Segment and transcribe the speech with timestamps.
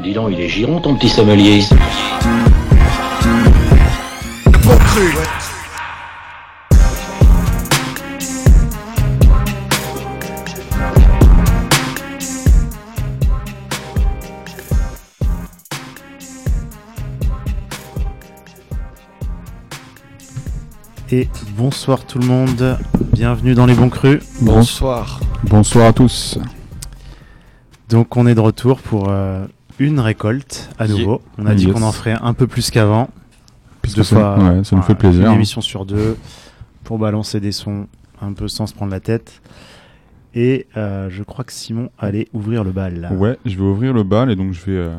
[0.00, 1.62] Dis donc, il est giron ton petit sommelier.
[4.64, 5.12] Bon cru.
[21.10, 22.78] Et bonsoir tout le monde,
[23.12, 24.22] bienvenue dans les bons crus.
[24.40, 25.20] Bonsoir.
[25.44, 26.38] Bonsoir à tous.
[27.90, 29.44] Donc on est de retour pour euh,
[29.86, 31.20] une récolte à nouveau.
[31.38, 31.74] On a dit Yes.
[31.74, 33.08] qu'on en ferait un peu plus qu'avant.
[33.96, 35.26] Deux ça, fois, ouais, ça nous fait plaisir.
[35.28, 36.16] Une émission sur deux
[36.84, 37.86] pour balancer des sons
[38.20, 39.40] un peu sans se prendre la tête.
[40.34, 43.10] Et euh, je crois que Simon allait ouvrir le bal.
[43.18, 44.72] Ouais, je vais ouvrir le bal et donc je vais.
[44.78, 44.94] euh,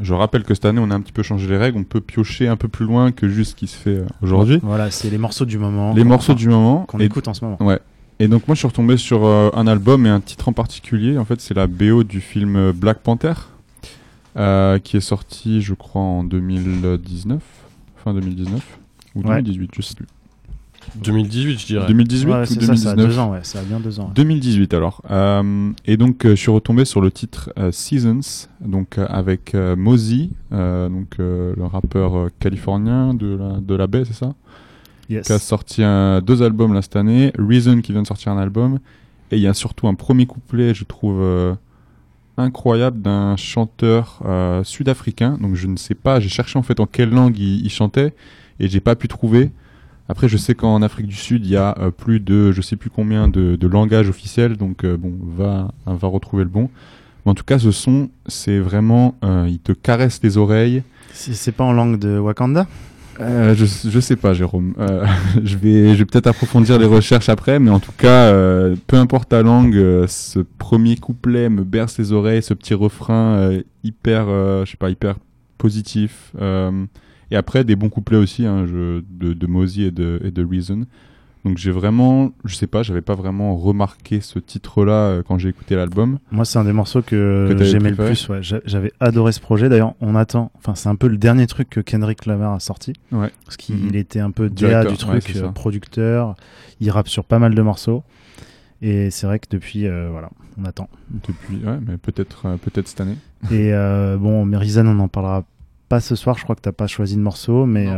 [0.00, 1.78] je rappelle que cette année on a un petit peu changé les règles.
[1.78, 4.58] On peut piocher un peu plus loin que juste ce qui se fait euh, aujourd'hui.
[4.62, 5.92] Voilà, c'est les morceaux du moment.
[5.94, 6.84] Les morceaux du moment.
[6.88, 7.58] qu'on écoute en ce moment.
[7.60, 7.78] ouais.
[8.18, 11.16] Et donc moi je suis retombé sur un album et un titre en particulier.
[11.18, 13.32] En fait, c'est la BO du film Black Panther
[14.36, 17.42] euh, qui est sorti, je crois, en 2019,
[17.96, 18.78] fin 2019
[19.14, 19.42] ou Ouais.
[19.42, 20.06] 2018, je sais plus.
[20.96, 21.86] 2018, je dirais.
[21.86, 24.00] 2018 Ouais, ou c'est ça, ça a 2019 deux ans, ouais, ça a bien deux
[24.00, 24.06] ans.
[24.06, 24.12] ouais.
[24.14, 25.00] 2018 alors.
[25.10, 29.54] Euh, et donc euh, je suis retombé sur le titre euh, Seasons, donc euh, avec
[29.54, 29.76] euh,
[30.52, 34.34] euh, donc euh, le rappeur euh, californien de la, de la baie, c'est ça?
[35.08, 35.26] Yes.
[35.26, 37.32] Qui a sorti un- deux albums là cette année.
[37.38, 38.78] Reason qui vient de sortir un album.
[39.30, 41.54] Et il y a surtout un premier couplet, je trouve euh,
[42.36, 45.38] incroyable, d'un chanteur euh, sud-africain.
[45.40, 48.14] Donc je ne sais pas, j'ai cherché en fait en quelle langue il, chantait
[48.60, 49.50] et j'ai pas pu trouver.
[50.08, 52.76] Après, je sais qu'en Afrique du Sud, il y a euh, plus de, je sais
[52.76, 56.68] plus combien de, langages officiels, donc euh, bon, va, va retrouver le bon.
[57.24, 60.82] Mais en tout cas, ce son, c'est vraiment, il te caresse les oreilles.
[61.12, 62.66] C'est pas en langue de Wakanda?
[63.20, 64.74] Euh, je, sais pas, Jérôme.
[64.78, 65.06] Euh,
[65.44, 69.42] je vais, peut-être approfondir les recherches après, mais en tout cas, euh, peu importe ta
[69.42, 69.74] langue,
[70.06, 73.50] ce premier couplet me berce les oreilles, ce petit refrain
[73.84, 74.26] hyper,
[74.64, 75.16] je sais pas, hyper
[75.58, 76.32] positif.
[77.30, 80.86] et après, des bons couplets aussi, hein, de, de, et de Reason.
[81.44, 85.48] Donc j'ai vraiment, je sais pas, j'avais pas vraiment remarqué ce titre-là euh, quand j'ai
[85.48, 86.18] écouté l'album.
[86.30, 88.28] Moi, c'est un des morceaux que, j'aimais le plus.
[88.28, 88.42] Ouais.
[88.44, 89.68] J'a- J'avais adoré ce projet.
[89.68, 90.52] D'ailleurs, on attend.
[90.58, 92.92] Enfin, c'est un peu le dernier truc que Kendrick Lamar a sorti.
[93.10, 93.30] Ouais.
[93.44, 93.94] Parce qu'il Mhm.
[93.96, 95.38] était un peu DA du ouais, truc, ça.
[95.46, 96.36] euh, producteur.
[96.80, 98.04] Il rappe sur pas mal de morceaux.
[98.80, 100.30] Et c'est vrai que depuis, euh, voilà,
[100.60, 100.88] on attend.
[101.10, 103.16] Depuis, ouais, mais peut-être, euh, peut-être cette année.
[103.50, 103.72] Et
[104.18, 105.44] bon, Merizan, on en parlera
[105.88, 106.38] pas ce soir.
[106.38, 107.88] Je crois que t'as pas choisi de morceau, mais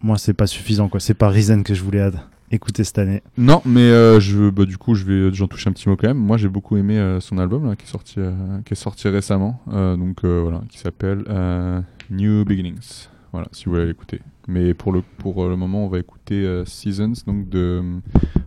[0.00, 0.88] moi, c'est pas suffisant.
[0.88, 1.00] quoi.
[1.00, 2.20] C'est pas Reason que je voulais ad-
[2.50, 3.22] écouter cette année.
[3.36, 6.08] Non, mais euh, je, bah, du coup, je vais, j'en touche un petit mot quand
[6.08, 6.18] même.
[6.18, 9.08] Moi, j'ai beaucoup aimé euh, son album là, qui est sorti, euh, qui est sorti
[9.08, 13.08] récemment, euh, donc euh, voilà, qui s'appelle euh, New Beginnings.
[13.32, 14.20] Voilà, si vous voulez l'écouter.
[14.46, 18.00] Mais pour le pour euh, le moment, on va écouter euh, Seasons, donc de euh,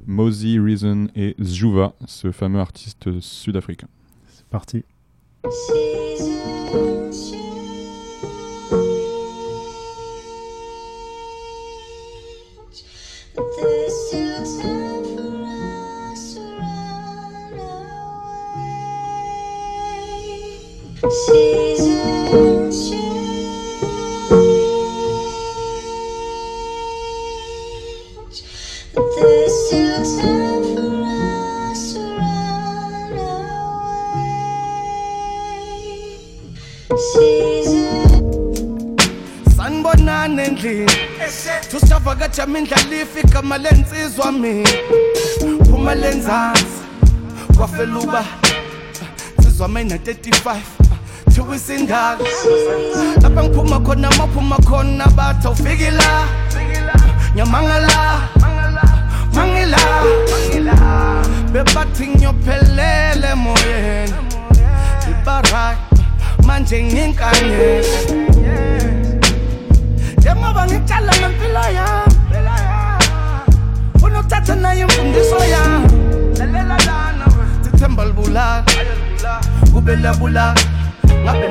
[0.07, 3.88] Mosey, Reason et Zhuva, ce fameux artiste sud-africain.
[4.28, 4.84] C'est parti.
[13.33, 14.59] Seasons
[22.89, 23.07] change,
[28.93, 31.03] but there's still time for
[31.71, 34.27] us to run away.
[36.97, 37.80] Seasons.
[39.91, 40.91] Sanibonani endlini?
[41.72, 44.69] Tusijavakaja mindlala ifika malensizwa mina.
[45.69, 46.66] Phuma lenzansi
[47.57, 48.25] kwafeluba
[49.44, 50.56] sizwa mina 35
[51.34, 52.18] thiwa isindala
[53.22, 56.28] lapha ngiphuma khona maphuma khona bathi awufiki la.
[57.35, 58.22] Nyamangala
[59.34, 59.78] mangila
[61.52, 64.13] bebathi ngiyophelele emoyeni.
[65.12, 65.78] Ibarak
[66.44, 67.88] manje nginkanyela
[70.21, 70.65] njengoba
[71.19, 72.13] ngempilo yami
[73.99, 75.87] funa nayo imfundiso yami
[78.05, 78.63] libulala
[79.73, 80.55] kube labulala
[81.23, 81.47] ngabe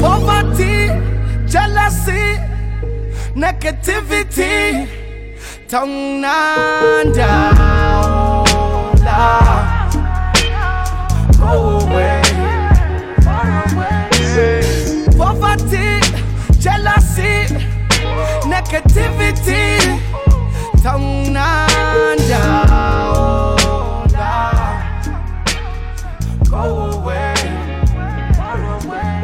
[0.00, 0.90] poverty
[1.46, 2.38] jealousy
[3.34, 4.88] negativity.
[5.68, 7.32] Tongnanda
[11.38, 11.75] Go
[18.66, 19.78] negativity,
[20.82, 21.32] tongue
[26.50, 27.34] Go away.
[28.36, 29.20] far away.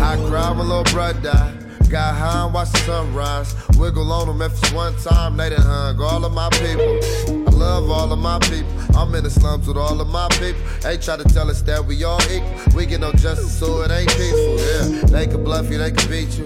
[0.00, 1.54] I cried when little brother.
[1.88, 3.54] Got high and watched the sunrise.
[3.78, 7.00] Wiggle on them if it's one time, they done hung all of my people.
[7.48, 8.70] I love all of my people.
[8.94, 10.60] I'm in the slums with all of my people.
[10.82, 12.76] They try to tell us that we all equal.
[12.76, 14.58] We get no justice, so it ain't peaceful.
[14.58, 16.44] Yeah, they can bluff you, they can beat you.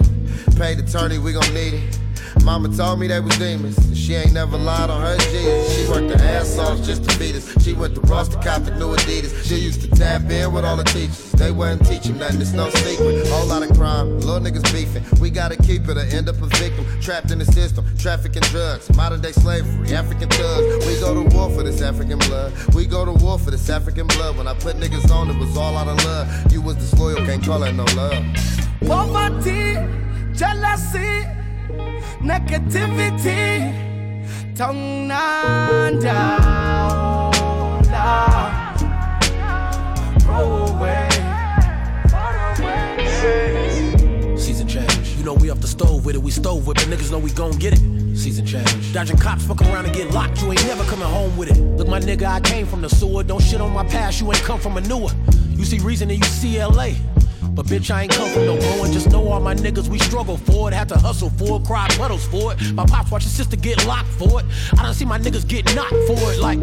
[0.57, 1.99] Paid attorney, we gon' need it.
[2.43, 3.77] Mama told me they was demons.
[3.97, 5.77] She ain't never lied on her Jesus.
[5.77, 7.63] She worked her ass off just to beat us.
[7.63, 9.47] She went to Ross to cop the new Adidas.
[9.47, 11.31] She used to tap in with all the teachers.
[11.33, 13.27] They wouldn't teach them nothing, it's no secret.
[13.27, 15.03] Whole lot of crime, little niggas beefing.
[15.19, 16.85] We gotta keep it or end up a victim.
[17.01, 20.85] Trapped in the system, trafficking drugs, modern day slavery, African thugs.
[20.85, 22.53] We go to war for this African blood.
[22.73, 24.37] We go to war for this African blood.
[24.37, 26.51] When I put niggas on, it was all out of love.
[26.51, 28.23] You was disloyal, can't call it no love.
[28.85, 29.75] Poverty,
[30.33, 31.27] jealousy,
[32.19, 33.71] negativity,
[34.55, 37.31] tongue down, down,
[40.25, 41.09] Go away.
[44.35, 45.15] Season change.
[45.17, 46.87] You know we off the stove with it, we stove with it.
[46.89, 48.17] Niggas know we gon' get it.
[48.17, 48.93] Season change.
[48.93, 50.41] Dodging cops, fuck around and get locked.
[50.41, 51.59] You ain't never coming home with it.
[51.77, 53.23] Look, my nigga, I came from the sewer.
[53.23, 55.09] Don't shit on my past, you ain't come from a newer.
[55.49, 56.93] You see reason and you see LA.
[57.55, 58.91] But bitch, I ain't come from no growing.
[58.91, 60.73] Just know all my niggas, we struggle for it.
[60.73, 62.73] Had to hustle for it, cry puddles for it.
[62.73, 64.45] My pops watch his sister get locked for it.
[64.73, 66.39] I done see my niggas get knocked for it.
[66.39, 66.59] Like,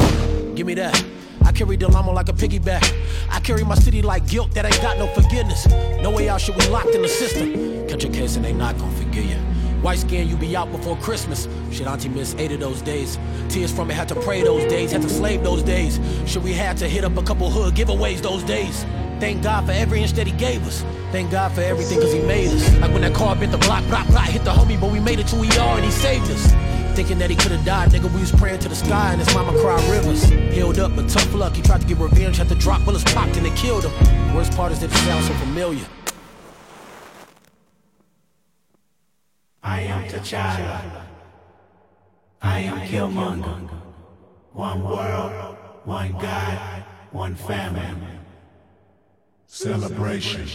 [0.57, 1.01] give me that.
[1.45, 2.85] I carry the llama like a piggyback.
[3.31, 5.67] I carry my city like guilt that ain't got no forgiveness.
[6.03, 7.89] No way out shit, we locked in the system.
[7.89, 9.37] Catch a case and they not gonna forgive you.
[9.83, 11.49] White skin, you be out before Christmas.
[11.71, 13.17] Shit, auntie missed eight of those days.
[13.49, 15.99] Tears from it, had to pray those days, had to slave those days.
[16.27, 18.85] Shit, we had to hit up a couple hood giveaways those days.
[19.21, 20.83] Thank God for every inch that he gave us.
[21.13, 22.79] Thank God for everything cause he made us.
[22.79, 25.19] Like when that car bit the block, block, block, hit the homie, but we made
[25.19, 26.51] it to are and he saved us.
[26.97, 29.53] Thinking that he could've died, nigga, we was praying to the sky and his mama
[29.61, 30.25] cried rivers.
[30.25, 33.37] Healed up, but tough luck, he tried to get revenge, had to drop bullets popped
[33.37, 34.35] and it killed him.
[34.35, 35.85] Worst part is that it sounds so familiar.
[39.63, 41.05] I am T'Challa.
[42.41, 43.69] I am Killmonger.
[44.53, 48.20] One world, one God, one family.
[49.53, 50.47] Celebration.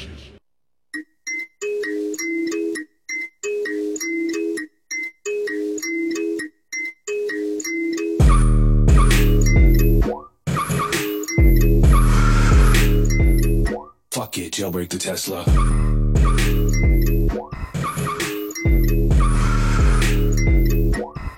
[14.12, 15.44] Fuck it, jailbreak the Tesla.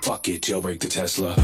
[0.02, 1.34] Fuck it, jailbreak the Tesla.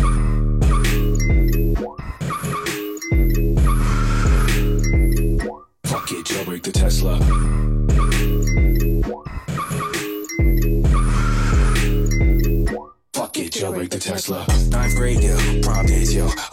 [6.64, 7.18] The Tesla.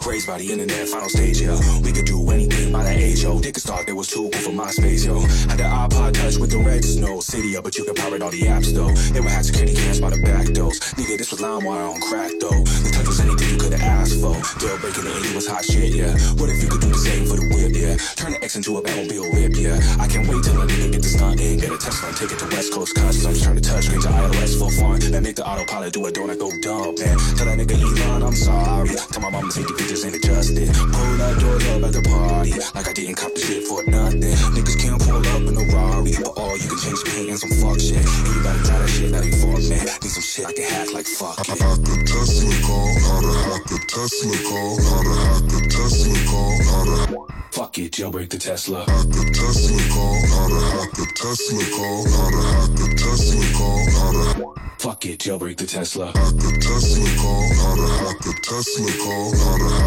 [0.06, 1.56] Raised by the internet, final stage, yo.
[1.82, 3.38] We could do anything by that age, yo.
[3.38, 5.20] Dick start, there was too cool for my space, yo.
[5.46, 7.20] Had the iPod touch with the red snow.
[7.20, 8.90] City, but you could pirate all the apps, though.
[9.12, 10.80] They would have security cams by the back doors.
[10.98, 12.64] Nigga, this was LimeWire on crack, though.
[12.82, 14.34] The touch was anything you could have asked for.
[14.58, 16.18] Jail breaking the was hot shit, yeah.
[16.34, 17.94] What if you could do the same for the whip, yeah?
[18.16, 19.78] Turn the X into a Batmobile whip, yeah.
[20.00, 21.60] I can't wait till a nigga get the stunt in.
[21.60, 23.38] Get a Tesla and take it to West Coast Customs.
[23.38, 24.98] Turn the touchscreen to iOS for fun.
[24.98, 27.16] And make the autopilot do don't I go dumb, man.
[27.38, 28.90] Tell that nigga Elon I'm sorry.
[29.12, 30.68] Tell my mom mama take the pictures ain't adjusted.
[30.74, 32.52] Pull that doors up at the party.
[32.74, 34.20] Like I didn't cop the shit for nothing.
[34.22, 36.12] Niggas can't pull up in a Rari.
[36.16, 38.00] But all you can change paint and some fuck shit.
[38.00, 39.76] And you gotta try that shit, that ain't for me.
[39.76, 41.60] Need some shit I can hack like fuck it.
[41.60, 46.18] Hack a Tesla call, how to hack a Tesla call, how to hack a Tesla
[46.30, 48.80] call, how to Fuck it, jailbreak the Tesla.
[48.88, 53.44] hack a Tesla call, how to hack a Tesla call, how to hack a Tesla
[53.52, 56.06] call, how to Fuck it, jailbreak the Tesla.
[56.06, 59.81] hack a Tesla call, how to hack a Tesla call, how to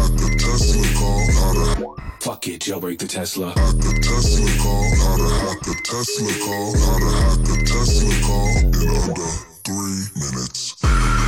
[2.26, 3.52] Fuck it, jailbreak the Tesla.
[3.52, 9.30] hack Tesla call, hack Tesla call, hack Tesla call in under
[9.64, 11.25] three minutes.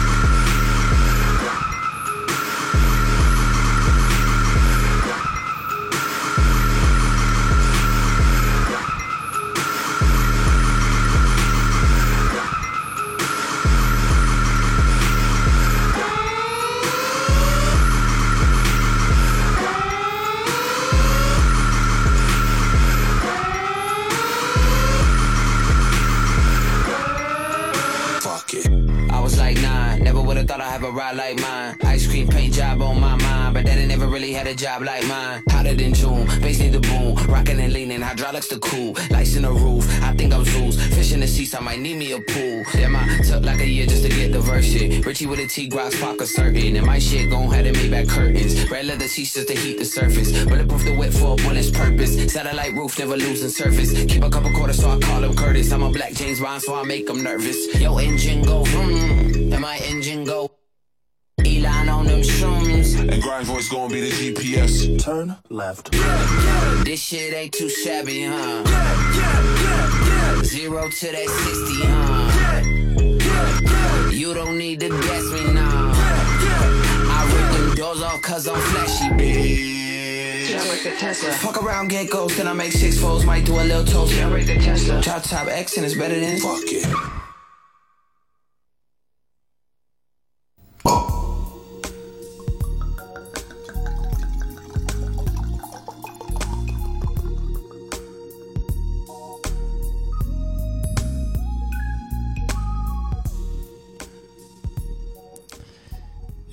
[31.09, 31.77] Ride like mine.
[31.85, 35.07] Ice cream paint job on my mind, but daddy never really had a job like
[35.07, 35.43] mine.
[35.49, 39.43] Hotter than June, bass need the boom, rocking and leaning, hydraulics the cool, lights in
[39.43, 39.85] the roof.
[40.03, 42.65] I think I'm Zeus, fish in the seats, I might need me a pool.
[42.73, 45.05] Damn, I took like a year just to get the verse shit.
[45.05, 48.09] Richie with a T Grox pocket certain, and my shit gon' have to make back
[48.09, 48.71] curtains.
[48.71, 52.33] Red leather seats just to heat the surface, bulletproof the wet for when it's purpose.
[52.33, 53.93] Satellite roof never losing surface.
[54.05, 55.73] Keep a couple quarters so I call him Curtis.
[55.73, 57.81] I'm a black James Bond so I make him nervous.
[57.81, 60.48] Yo, engine go vroom, and my engine go.
[62.09, 62.95] Elon on them mushrooms.
[62.95, 65.03] And grind voice gonna be the GPS.
[65.03, 65.93] Turn left.
[66.85, 68.63] This shit ain't too shabby, huh?
[68.67, 72.49] Yeah, Zero to that 60, huh?
[74.11, 75.93] You don't need to guess me now.
[77.11, 79.69] I rip them doors off cause I'm flashy, bitch.
[80.99, 81.31] Tesla.
[81.33, 84.15] Fuck around, get ghost, then I make six folds, might do a little toast.
[84.15, 85.01] Yeah, break the Tesla.
[85.01, 87.18] Drop top X and it's better than Fuck it.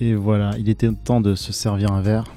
[0.05, 2.25] Et voilà, il était temps de se servir un verre.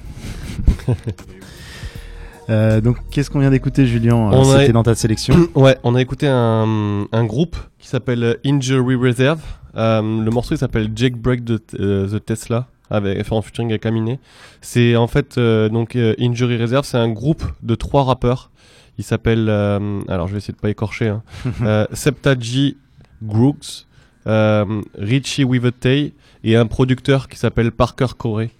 [2.50, 5.34] Euh, donc, qu'est-ce qu'on vient d'écouter, Julien On a- C'était dans ta sélection.
[5.54, 9.42] Ouais, on a écouté un, un groupe qui s'appelle Injury Reserve.
[9.76, 13.68] Euh, le morceau il s'appelle Jake Break de euh, The Tesla avec fait en featuring
[13.68, 14.18] avec Aminé.
[14.62, 18.50] C'est en fait euh, donc euh, Injury Reserve, c'est un groupe de trois rappeurs.
[18.96, 21.22] Il s'appelle euh, alors je vais essayer de pas écorcher hein.
[21.62, 22.78] euh, Septaji
[23.22, 23.87] Grooks, euh,
[24.26, 26.12] Richie Wivetay
[26.44, 28.50] et un producteur qui s'appelle Parker Corey.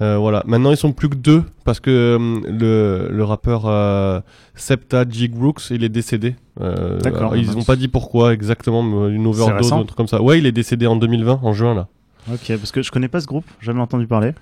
[0.00, 0.42] Euh, voilà.
[0.46, 4.20] Maintenant, ils sont plus que deux parce que euh, le, le rappeur euh,
[4.54, 5.28] Septa G.
[5.28, 6.36] Brooks, il est décédé.
[6.60, 7.36] Euh, D'accord.
[7.36, 10.22] Ils n'ont pas dit pourquoi exactement, une overdose un truc comme ça.
[10.22, 11.88] Ouais, il est décédé en 2020, en juin là.
[12.32, 14.32] Ok, parce que je connais pas ce groupe, jamais entendu parler.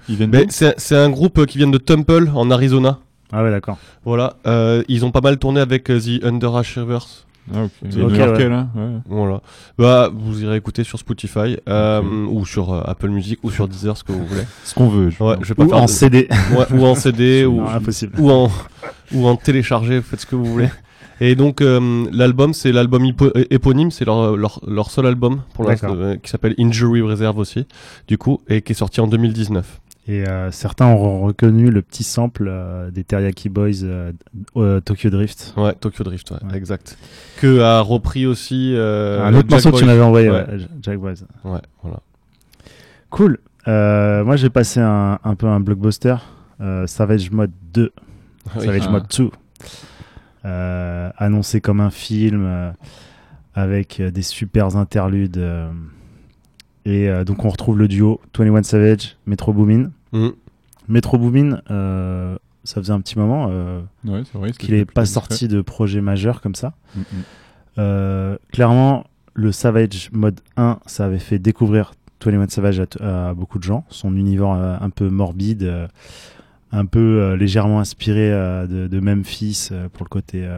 [0.48, 2.98] C'est un groupe qui vient de Temple en Arizona.
[3.32, 3.78] Ah ouais, d'accord.
[4.04, 4.36] Voilà.
[4.46, 7.26] Euh, ils ont pas mal tourné avec euh, The Underachievers.
[7.54, 7.70] Ah, ok.
[7.84, 8.48] Ok, Les New-Yorkais, ouais.
[8.48, 8.82] là, ouais.
[9.08, 9.40] Voilà.
[9.78, 13.96] Bah, vous irez écouter sur Spotify euh, ou sur euh, Apple Music ou sur Deezer,
[13.96, 14.42] ce que vous voulez.
[14.64, 15.10] Ce qu'on veut.
[15.10, 16.28] je Ouais, je vais pas Ou faire en de- CD.
[16.56, 18.12] Ouais, ou en CD ou Non, impossible.
[18.18, 18.50] ou en
[19.14, 20.68] ou en télécharger, faites ce que vous voulez.
[21.20, 23.14] Et donc euh, l'album, c'est l'album é-
[23.50, 27.66] éponyme, c'est leur, leur leur seul album pour l'instant euh, qui s'appelle Injury Reserve aussi,
[28.06, 29.80] du coup, et qui est sorti en 2019.
[30.10, 34.12] Et euh, certains auront reconnu le petit sample euh, des Teriyaki Boys euh,
[34.56, 35.52] euh, Tokyo Drift.
[35.58, 36.56] Ouais, Tokyo Drift, ouais, Ouais.
[36.56, 36.96] exact.
[37.40, 40.46] Que a repris aussi euh, un autre Jack morceau que tu m'avais envoyé, Ouais.
[40.48, 41.14] ouais, Jack Boys.
[41.44, 42.00] Ouais, voilà.
[43.10, 43.38] Cool.
[43.68, 46.16] Euh, moi, j'ai passé un, un peu un blockbuster.
[46.62, 47.92] euh, Savage Mode 2.
[48.56, 48.64] Oui.
[48.64, 48.90] Savage Ah.
[48.90, 49.30] Mode 2.
[50.46, 52.70] Euh, annoncé comme un film euh,
[53.54, 55.36] avec euh, des super interludes.
[55.36, 55.68] euh,
[56.86, 59.90] et euh, donc, on retrouve le duo 21 Savage, Metro Boomin.
[60.12, 60.28] Mm.
[60.88, 64.52] Metro Boomin, euh, ça faisait un petit moment euh, Ouais, c'est vrai.
[64.52, 66.72] qu'il n'est pas sorti de projet majeur comme ça.
[66.96, 67.04] Mm, mm.
[67.78, 71.92] Euh, clairement, le Savage Mode 1, ça avait fait découvrir
[72.24, 73.84] 21 Savage à, t- à beaucoup de gens.
[73.90, 75.86] Son univers euh, un peu morbide, euh,
[76.72, 80.56] un peu euh, légèrement inspiré euh, de, de Memphis euh, pour le côté euh,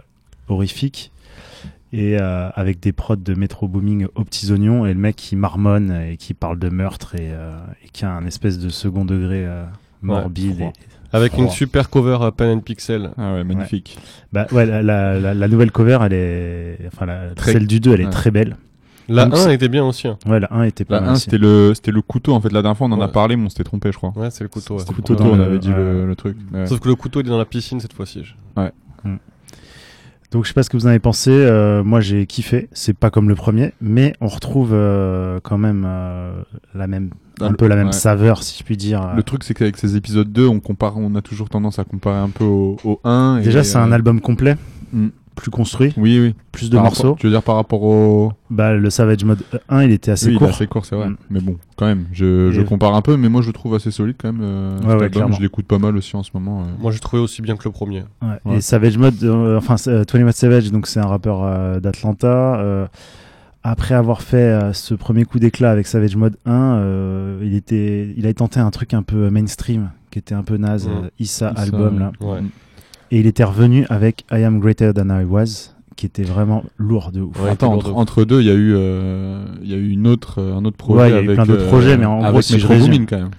[0.49, 1.13] horrifique.
[1.93, 5.35] Et euh, avec des prods de Metro Booming aux petits oignons et le mec qui
[5.35, 7.51] marmonne et qui parle de meurtre et, euh,
[7.85, 9.65] et qui a un espèce de second degré euh,
[10.01, 10.61] morbide.
[10.61, 10.73] et-
[11.13, 13.11] Avec une super cover euh, Pen and Pixel.
[13.19, 13.99] Ah ouais, magnifique.
[14.33, 17.81] Bah ouais, la, la, la- la nouvelle cover, elle est, enfin la, Très- celle du
[17.81, 18.11] 2, elle est ouais.
[18.11, 18.57] très belle.
[19.09, 20.07] La Donc, 1 c'est- était bien aussi.
[20.07, 20.17] hein.
[20.27, 21.23] Ouais, la 1 était pas La mal 1, aussi.
[21.25, 22.53] c'était le, c'était le couteau, en fait.
[22.53, 23.13] La dernière fois, on en a Ouais.
[23.13, 24.13] parlé, mais on s'était trompé, je crois.
[24.15, 24.75] Ouais, c'est le couteau.
[24.75, 24.81] ouais.
[24.81, 26.07] C'était le couteau on avait dit le, ouais.
[26.07, 26.37] le truc.
[26.53, 26.69] Ouais.
[26.69, 28.23] Sauf que le couteau il est dans la piscine cette fois-ci.
[30.31, 31.31] Donc je sais pas ce que vous en avez pensé.
[31.33, 32.69] euh, moi j'ai kiffé.
[32.73, 36.43] C'est pas comme le premier, mais on retrouve euh, quand même euh,
[36.75, 37.11] la même,
[37.41, 37.93] Ah, un peu la même ouais.
[37.93, 39.13] saveur, si je puis dire.
[39.17, 42.19] Le truc, c'est qu'avec ces épisodes 2, on compare, on a toujours tendance à comparer
[42.19, 43.39] un peu au, au 1.
[43.41, 44.57] et, Déjà c'est un euh, album complet,
[44.93, 45.07] Mm.
[45.41, 46.35] Plus construit, Oui, oui.
[46.53, 47.03] plus de Par morceaux.
[47.03, 48.33] rapport- tu veux dire par rapport au.
[48.51, 50.49] Bah le Savage Mode 1, il était assez oui, il est court.
[50.49, 51.09] assez court, c'est vrai.
[51.09, 51.17] Mm.
[51.31, 53.91] Mais bon, quand même, je, je compare un peu, mais moi je le trouve assez
[53.91, 54.43] solide quand même.
[54.43, 55.33] euh, Ouais, ouais, album.
[55.33, 56.61] je l'écoute pas mal aussi en ce moment.
[56.61, 56.65] euh.
[56.79, 58.05] Moi j'ai trouvé aussi bien que le premier.
[58.23, 58.29] Ouais.
[58.45, 58.57] Ouais.
[58.57, 62.61] Et Savage Mode, euh, enfin euh, 21 Savage, donc c'est un rappeur euh, d'Atlanta.
[62.61, 62.87] euh,
[63.63, 68.13] après avoir fait euh, ce premier coup d'éclat avec Savage Mode 1, euh, il était,
[68.17, 70.91] il a tenté un truc un peu mainstream, qui était un peu naze, Mm.
[70.91, 72.13] euh, Issa, Issa, album là.
[72.21, 72.41] Ouais.
[73.11, 77.11] Et il était revenu avec I Am Greater Than I Was, qui était vraiment lourd
[77.13, 77.41] de ouf.
[77.43, 79.77] Ouais, Attends, entre, lourd de- entre deux, il y a eu, euh, il y a
[79.77, 81.01] eu une autre, euh, un autre projet.
[81.01, 82.59] Ouais, il y a eu avec, plein d'autres euh, projets, mais en avec gros, si
[82.61, 83.31] je résume- quand même.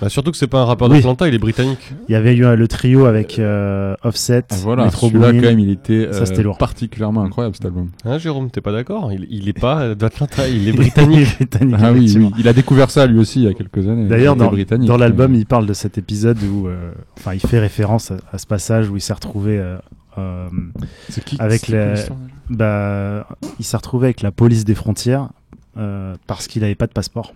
[0.00, 0.96] Bah, surtout que c'est pas un rappeur Oui.
[0.96, 1.92] d'Atlanta, il est britannique.
[2.08, 5.32] Il y avait eu le trio avec euh, Offset, Ah, voilà, Metro Boomin.
[5.32, 6.58] quand même, il était Ça, euh, c'était lourd.
[6.58, 7.90] particulièrement incroyable cet album.
[8.04, 9.12] Hein, Jérôme, t'es pas d'accord?
[9.12, 11.36] Il, il est pas euh, d'Atlanta, il est britannique.
[11.36, 14.06] britannique, Ah oui, oui, il a découvert ça lui aussi il y a quelques années.
[14.08, 17.40] D'ailleurs, Il était dans, l'album, mais- il parle de cet épisode où, euh, enfin, il
[17.40, 19.76] fait référence à, à ce passage où il s'est retrouvé, euh,
[20.18, 20.48] euh,
[21.24, 21.94] qui avec déjà
[22.48, 23.26] bah,
[23.58, 25.28] il s'est retrouvé avec la police des frontières
[25.76, 27.32] euh, parce qu'il n'avait pas de passeport.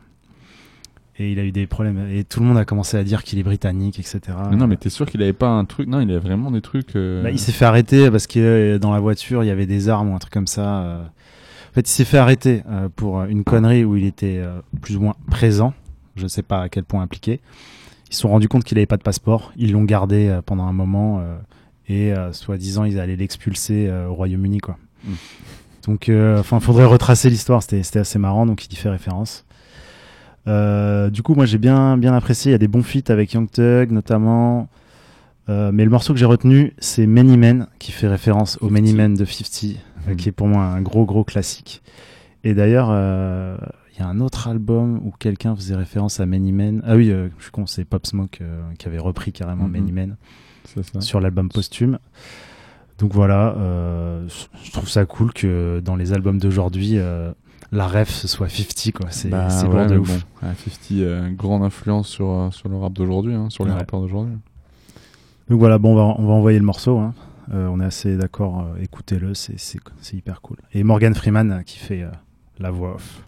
[1.16, 2.08] Et il a eu des problèmes.
[2.10, 4.20] Et tout le monde a commencé à dire qu'il est britannique, etc.
[4.50, 5.86] Mais non, mais t'es sûr qu'il avait pas un truc?
[5.88, 6.96] Non, il avait vraiment des trucs.
[6.96, 9.66] euh, Bah, il s'est fait arrêter parce que euh, dans la voiture, il y avait
[9.66, 10.78] des armes ou un truc comme ça.
[10.82, 11.02] euh.
[11.04, 12.62] En fait, il s'est fait arrêter
[12.94, 14.40] pour une connerie où il était
[14.80, 15.74] plus ou moins présent.
[16.14, 17.40] Je sais pas à quel point impliqué.
[17.42, 19.52] Il ils se sont rendus compte qu'il avait pas de passeport.
[19.56, 21.20] Ils l'ont gardé pendant un moment
[21.88, 24.76] et soi-disant ils allaient l'expulser au Royaume-Uni quoi.
[25.04, 25.12] Mm.
[25.86, 27.60] Donc, enfin, faudrait retracer l'histoire.
[27.64, 29.44] C'était assez marrant, donc il y fait référence.
[30.46, 32.50] Euh, du coup, moi j'ai bien bien apprécié.
[32.50, 34.68] Il y a des bons feats avec Young Thug notamment.
[35.48, 38.94] Euh, mais le morceau que j'ai retenu, c'est Many Men, qui fait référence au Many
[38.94, 39.76] Men de 50,
[40.08, 40.16] euh, Mhm.
[40.16, 41.82] qui est pour moi un gros gros classique.
[42.44, 46.82] Et d'ailleurs, il y a un autre album où quelqu'un faisait référence à Many Men.
[46.86, 47.06] Ah oui,
[47.38, 48.38] je suis con, c'est Pop Smoke
[48.78, 49.72] qui avait repris carrément Mhm.
[49.72, 50.16] Many Men
[50.64, 51.00] ça.
[51.00, 51.98] sur l'album posthume.
[52.98, 54.26] Donc voilà, euh,
[54.62, 57.32] je trouve ça cool que dans les albums d'aujourd'hui, euh,
[57.72, 59.06] la ref ce soit 50 quoi.
[59.10, 60.08] C'est Bah c'est ouais, de ouf.
[60.08, 63.72] bon, ouais, 50, euh, grande influence sur, euh, sur le rap d'aujourd'hui, hein, sur les
[63.72, 63.78] Ouais.
[63.78, 64.36] rappeurs d'aujourd'hui.
[65.48, 66.98] Donc voilà, bon, on va, on va envoyer le morceau.
[66.98, 67.14] hein.
[67.52, 69.58] Euh, on est assez d'accord, euh, écoutez-le, c'est-
[70.14, 70.56] hyper cool.
[70.72, 72.10] Et Morgan Freeman qui fait euh,
[72.58, 73.22] la voix off.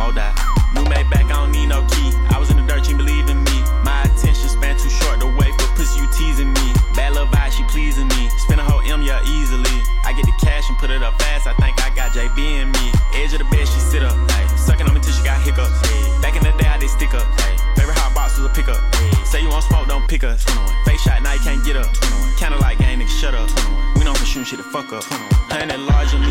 [0.00, 0.32] More die.
[0.72, 2.08] New made back, I don't need no key.
[2.32, 3.56] I was in the dirt, you ain't believe in me.
[3.84, 6.66] My attention span too short to wait for pussy, you teasing me.
[6.96, 8.32] Bad little vibe, she pleasing me.
[8.48, 9.76] Spend a whole M, yeah, easily.
[10.08, 11.46] I get the cash and put it up fast.
[11.46, 12.86] I think I got JB in me.
[13.20, 14.16] Edge of the bed, she sit up.
[14.32, 14.46] Ay.
[14.56, 15.76] Sucking on me till she got hiccups.
[16.24, 17.26] Back in the day, I did stick up.
[17.76, 18.80] Favorite hot box was a pickup.
[19.26, 20.44] Say you want smoke, don't pick us.
[20.86, 21.92] Face shot, now you can't get up.
[22.40, 23.50] Kinda like gang, nigga, shut up.
[23.96, 25.04] We don't for shooting shit to fuck up.
[25.52, 26.24] Hundred large and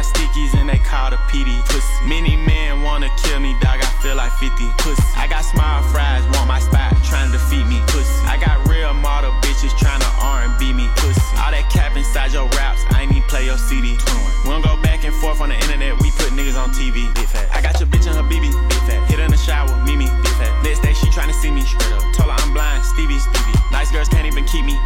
[0.00, 1.52] our stickies and they call the PD.
[1.68, 1.92] Pussy.
[2.08, 3.76] Many men wanna kill me, dog.
[3.84, 4.64] I feel like 50.
[4.80, 5.02] Pussy.
[5.16, 7.78] I got small fries, want my spot, trying to defeat me.
[7.92, 8.08] Pussy.
[8.24, 10.88] I got real model bitches trying to R&B me.
[10.96, 11.20] Pussy.
[11.36, 13.98] All that cap inside your raps, I ain't even play your CD.
[14.44, 17.12] We don't go back and forth on the internet, we put niggas on TV.
[17.14, 17.52] Big fat.
[17.52, 18.48] I got your bitch in her BB.
[18.48, 19.04] Big fat.
[19.04, 20.08] Hit her in the shower, Mimi.
[20.24, 20.52] Big fat.
[20.64, 21.60] Next day she tryna see me.
[21.60, 22.00] Straight up.
[22.16, 23.20] Told her I'm blind, Stevie.
[23.20, 23.58] Stevie.
[23.70, 24.80] Nice girls can't even keep me.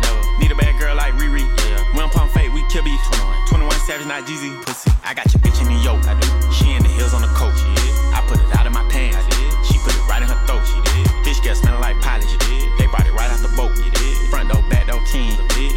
[3.94, 4.02] 21.
[4.02, 4.50] 21 Savage, not Jeezy.
[4.66, 4.90] Pussy.
[5.04, 6.02] I got your bitch in the yoke.
[6.10, 6.26] I do.
[6.50, 7.54] She in the hills on the coach.
[7.62, 8.18] Yeah.
[8.18, 9.14] I put it out of my pants.
[9.14, 9.54] I did.
[9.66, 10.66] She put it right in her throat.
[10.66, 11.06] She did.
[11.22, 12.26] Fish gas smelling like polish.
[12.26, 12.66] She did.
[12.74, 13.70] They brought it right out the boat.
[13.78, 14.14] You did.
[14.34, 15.30] Front door, back door, king.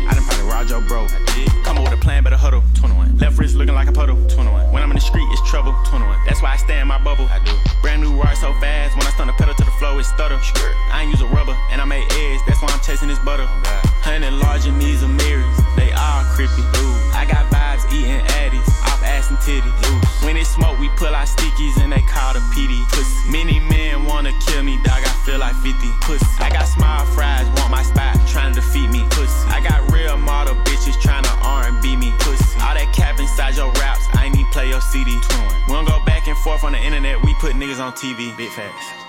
[0.09, 1.05] I done probably robbed your bro.
[1.05, 1.49] I did.
[1.61, 2.65] Come up with a plan, better huddle.
[2.73, 3.21] 21.
[3.21, 4.17] Left wrist looking like a puddle.
[4.33, 4.73] 21.
[4.73, 5.77] When I'm in the street, it's trouble.
[5.85, 6.17] 21.
[6.25, 7.29] That's why I stay in my bubble.
[7.29, 7.53] I do.
[7.85, 8.97] Brand new ride so fast.
[8.97, 10.41] When I stun the pedal to the flow, it stutter.
[10.89, 12.41] I ain't use a rubber, and I made eggs.
[12.47, 13.45] That's why I'm chasing this butter.
[13.45, 15.66] Oh, Hundred large and these are mirrors.
[15.97, 16.61] All creepy.
[16.61, 16.95] Ooh.
[17.17, 19.73] I got vibes eating addies off ass and titties.
[19.89, 20.25] Ooh.
[20.25, 22.85] When it smoke, we pull our stickies and they call the PD.
[22.89, 23.31] Pussy.
[23.31, 25.01] Many men wanna kill me, dog.
[25.03, 25.73] I feel like 50.
[26.01, 26.25] Pussy.
[26.39, 29.05] I got small fries, want my spot, trying to defeat me.
[29.09, 29.49] Pussy.
[29.49, 32.13] I got real model bitches trying to R&B me.
[32.19, 32.59] Pussy.
[32.61, 35.17] All that cap inside your raps, I need play your CD.
[35.67, 38.35] We don't go back and forth on the internet, we put niggas on TV.
[38.37, 39.06] Big facts.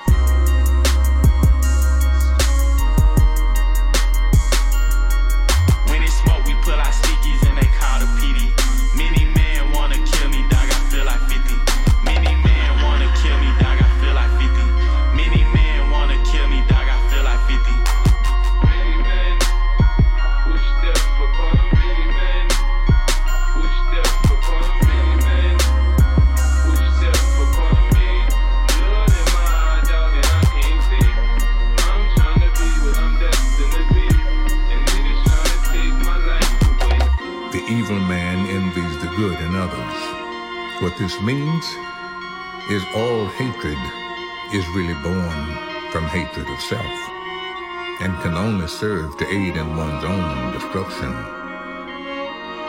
[49.17, 51.13] To aid in one's own destruction.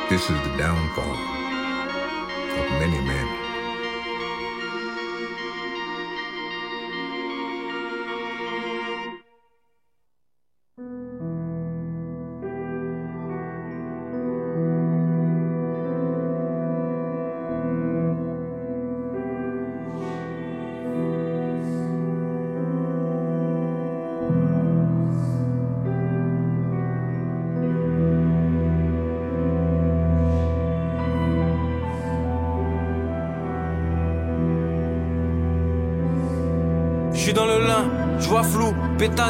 [0.10, 1.18] This is the downfall
[2.60, 3.39] of many men.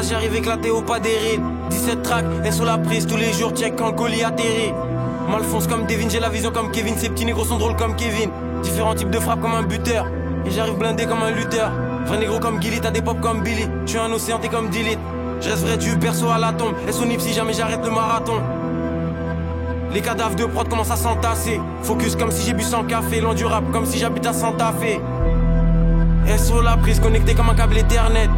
[0.08, 1.42] J'arrive éclaté au pas des rides.
[1.70, 4.72] 17 tracks, et sous la prise, tous les jours, check quand le colis atterrit.
[5.30, 8.30] Malfonce comme Devin, j'ai la vision comme Kevin, ces petits négros sont drôles comme Kevin.
[8.62, 10.06] Différents types de frappes comme un buteur.
[10.44, 11.70] Et j'arrive blindé comme un lutteur.
[12.06, 13.66] Vrai négro comme Gilly, t'as des pop comme Billy.
[13.86, 14.98] Tu es un océan, t'es comme Dilith.
[15.40, 16.74] Je reste vrai du perso à la tombe.
[16.88, 18.40] Et son si jamais j'arrête le marathon.
[19.92, 21.60] Les cadavres de prod commencent à s'entasser.
[21.82, 23.20] Focus comme si j'ai bu sans café.
[23.20, 25.00] Loin du rap comme si j'habite à Santa Fe.
[26.38, 28.28] SO la prise connecté comme un câble éternel.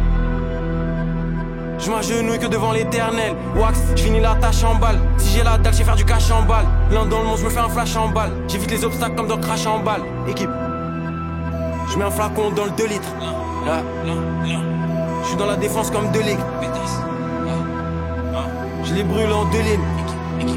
[1.83, 3.35] Je m'agenouille que devant l'éternel.
[3.57, 4.99] Wax, je finis la tâche en balle.
[5.17, 6.65] Si j'ai la dalle, je faire du cash en balle.
[6.89, 8.31] L'un dans le monde, je me fais un flash en balle.
[8.47, 10.01] J'évite les obstacles comme dans Crash en balle.
[10.27, 10.49] Équipe.
[11.91, 13.09] Je mets un flacon dans le 2 litres.
[13.65, 13.81] Là,
[15.23, 16.39] Je suis dans la défense comme 2 ligues.
[18.85, 20.53] Je les brûle en deux lignes.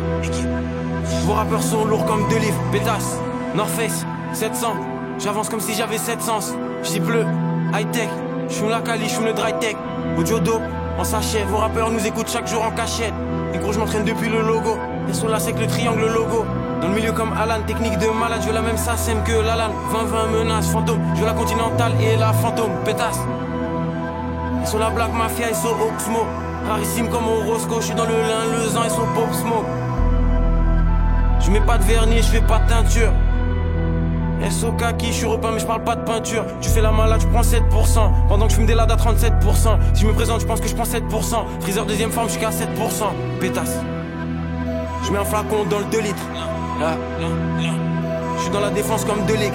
[1.24, 2.60] Vos rappeurs sont lourds comme deux livres.
[2.70, 3.18] Pétasse,
[3.54, 4.74] North Face, 700.
[5.18, 6.54] J'avance comme si j'avais 7 sens.
[6.84, 7.24] J'dis bleu,
[7.74, 8.08] high tech.
[8.48, 9.76] J'fume la cali, j'fume le dry tech.
[10.18, 10.62] Audio dope,
[10.98, 11.44] en sachet.
[11.44, 13.14] Vos rappeurs nous écoutent chaque jour en cachette.
[13.54, 14.78] Et gros, je m'entraîne depuis le logo.
[15.08, 16.44] Et sur la sec, le triangle, le logo.
[16.80, 18.40] Dans le milieu comme Alan, technique de malade.
[18.42, 19.70] Je veux la même SACEM que l'Alan.
[19.92, 21.00] 20-20 menace, fantôme.
[21.14, 22.72] Je la continentale et la fantôme.
[22.84, 23.20] Pétasse.
[24.62, 26.26] Et sur la Black Mafia, et sur Oxmo.
[26.68, 27.80] Rarissime comme au Roscoe.
[27.80, 29.66] Je suis dans le lin, le et sur Pop Smoke.
[31.40, 33.12] Je mets pas de vernis, je fais pas de teinture.
[34.50, 36.44] SO kaki, je suis repeint mais je parle pas de peinture.
[36.60, 37.62] Tu fais la malade, je prends 7%.
[38.28, 39.78] Pendant que je fume des lads à 37%.
[39.94, 41.00] Si je me présente, je pense que je prends 7%.
[41.60, 42.54] Freezer deuxième forme, jusqu'à 7%.
[43.40, 43.80] Pétasse.
[45.04, 46.26] Je mets un flacon dans le 2 litres.
[46.80, 46.96] Là,
[48.36, 49.52] Je suis dans la défense comme 2 ligues.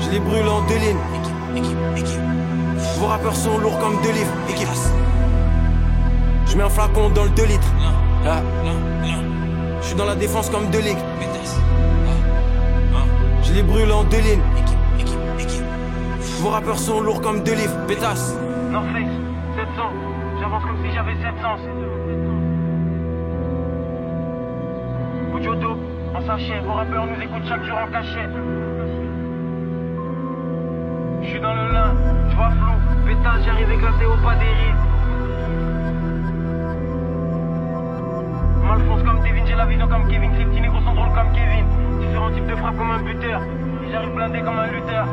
[0.00, 1.64] Je les brûle en deux lignes.
[2.98, 4.32] Vos rappeurs sont lourds comme deux livres.
[4.48, 4.68] Équipe.
[6.46, 7.72] Je mets un flacon dans le 2 litres.
[8.24, 8.42] Là,
[9.80, 10.98] Je suis dans la défense comme deux ligues.
[13.48, 14.42] Je les brûle en deux lignes.
[16.40, 17.76] Vos rappeurs sont lourds comme deux livres.
[17.86, 18.36] Pétasse.
[18.70, 19.08] North Face,
[19.56, 19.90] 700.
[20.38, 21.32] J'avance comme si j'avais 700.
[25.34, 25.78] Audio dope,
[26.14, 26.60] en sachet.
[26.60, 28.30] Vos rappeurs nous écoutent chaque jour en cachette.
[31.22, 31.94] Je suis dans le lin,
[32.30, 32.74] je vois flou.
[33.06, 34.84] Pétasse, j'arrive éclaté au pas des rides.
[38.62, 40.32] M'alphonse comme Devin, j'ai la vision comme Kevin.
[40.36, 41.87] Ces petits négros sont drôles comme Kevin.
[42.08, 43.40] Différents types de frappes comme un buteur.
[43.92, 45.06] J'arrive blindé comme un lutteur.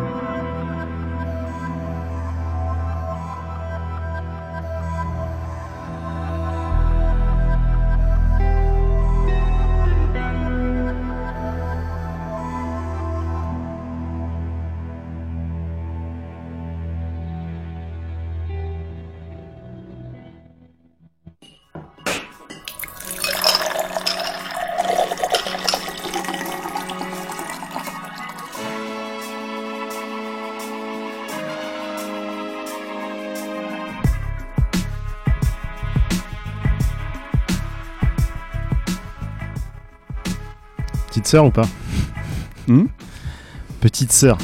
[41.25, 41.67] Petite sœur ou pas
[42.67, 42.85] Hmm
[43.81, 44.38] Petite sœur.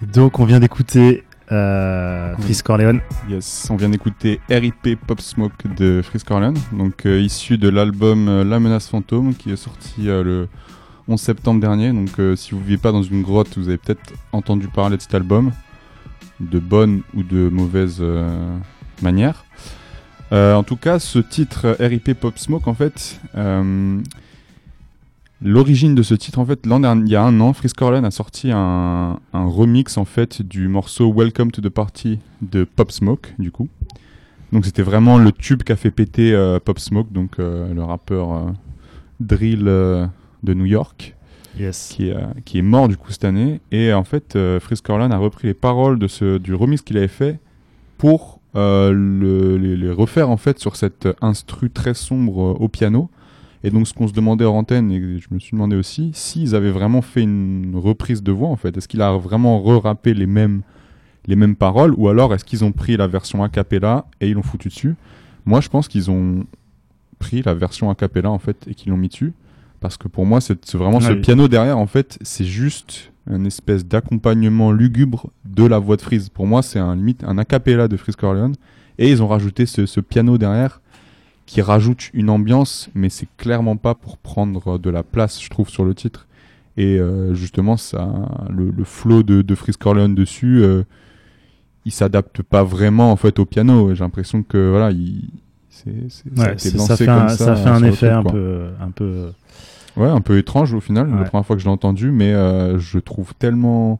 [0.00, 3.02] Donc on vient d'écouter euh, Chris Corleone.
[3.28, 8.28] Yes, on vient d'écouter RIP Pop Smoke de Frisk Corleone, donc euh, issu de l'album
[8.28, 10.48] euh, La Menace Fantôme qui est sorti euh, le
[11.08, 11.92] 11 septembre dernier.
[11.92, 15.14] Donc si vous vivez pas dans une grotte, vous avez peut-être entendu parler de cet
[15.14, 15.52] album,
[16.40, 18.02] de bonne ou de mauvaise
[19.02, 19.44] manière.
[20.32, 24.00] Euh, en tout cas, ce titre euh, RIP Pop Smoke, en fait, euh,
[25.40, 28.04] l'origine de ce titre, en fait, l'an dernier, il y a un an, Frisk Corleone
[28.04, 32.90] a sorti un, un remix en fait du morceau Welcome to the Party de Pop
[32.90, 33.68] Smoke, du coup.
[34.52, 38.52] Donc c'était vraiment le tube qu'a fait péter euh, Pop Smoke, donc le rappeur
[39.20, 41.12] drill de New York,
[41.58, 41.88] Yes.
[41.94, 43.60] qui, est, qui est mort du coup cette année.
[43.72, 47.08] Et en fait, Frisk Corleone a repris les paroles de ce, du remix qu'il avait
[47.08, 47.38] fait
[47.98, 52.68] pour euh, le- les, les refaire en fait sur cette instru très sombre euh, au
[52.68, 53.10] piano.
[53.64, 56.54] Et donc ce qu'on se demandait hors antenne, et je me suis demandé aussi, s'ils
[56.54, 58.76] avaient vraiment fait une reprise de voix en fait.
[58.76, 60.62] Est-ce qu'il a vraiment re-rappé les mêmes,
[61.26, 64.34] les mêmes paroles ou alors est-ce qu'ils ont pris la version a cappella et ils
[64.34, 64.94] l'ont foutu dessus?
[65.46, 66.44] Moi je pense qu'ils ont
[67.18, 69.32] pris la version a cappella en fait et qu'ils l'ont mis dessus.
[69.80, 73.84] Parce que pour moi, c'est vraiment ce piano derrière, en fait, c'est juste un espèce
[73.84, 76.28] d'accompagnement lugubre de la voix de Freeze.
[76.28, 78.54] Pour moi, c'est un limite un a cappella de Freeze Corleone.
[78.98, 80.80] Et ils ont rajouté ce, ce piano derrière
[81.44, 85.68] qui rajoute une ambiance, mais c'est clairement pas pour prendre de la place, je trouve,
[85.68, 86.26] sur le titre.
[86.76, 88.08] Et euh, justement, ça,
[88.50, 90.82] le, le flow de, de Freeze Corleone dessus, euh,
[91.84, 93.94] il s'adapte pas vraiment en fait au piano.
[93.94, 95.28] J'ai l'impression que voilà, il,
[95.70, 98.30] c'est, c'est- ça Ouais, lancé ça fait un, ça, ça fait un effet truc, un
[98.32, 99.26] peu, un peu.
[99.96, 102.78] Ouais, un peu étrange au final, la première fois que je l'ai entendu, mais euh,
[102.78, 103.98] je trouve tellement,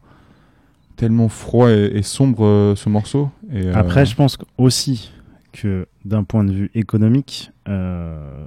[0.96, 3.30] tellement froid et, et sombre euh, ce morceau.
[3.52, 5.10] Et, euh, Après, je pense aussi
[5.52, 8.44] que d'un point de vue économique, euh,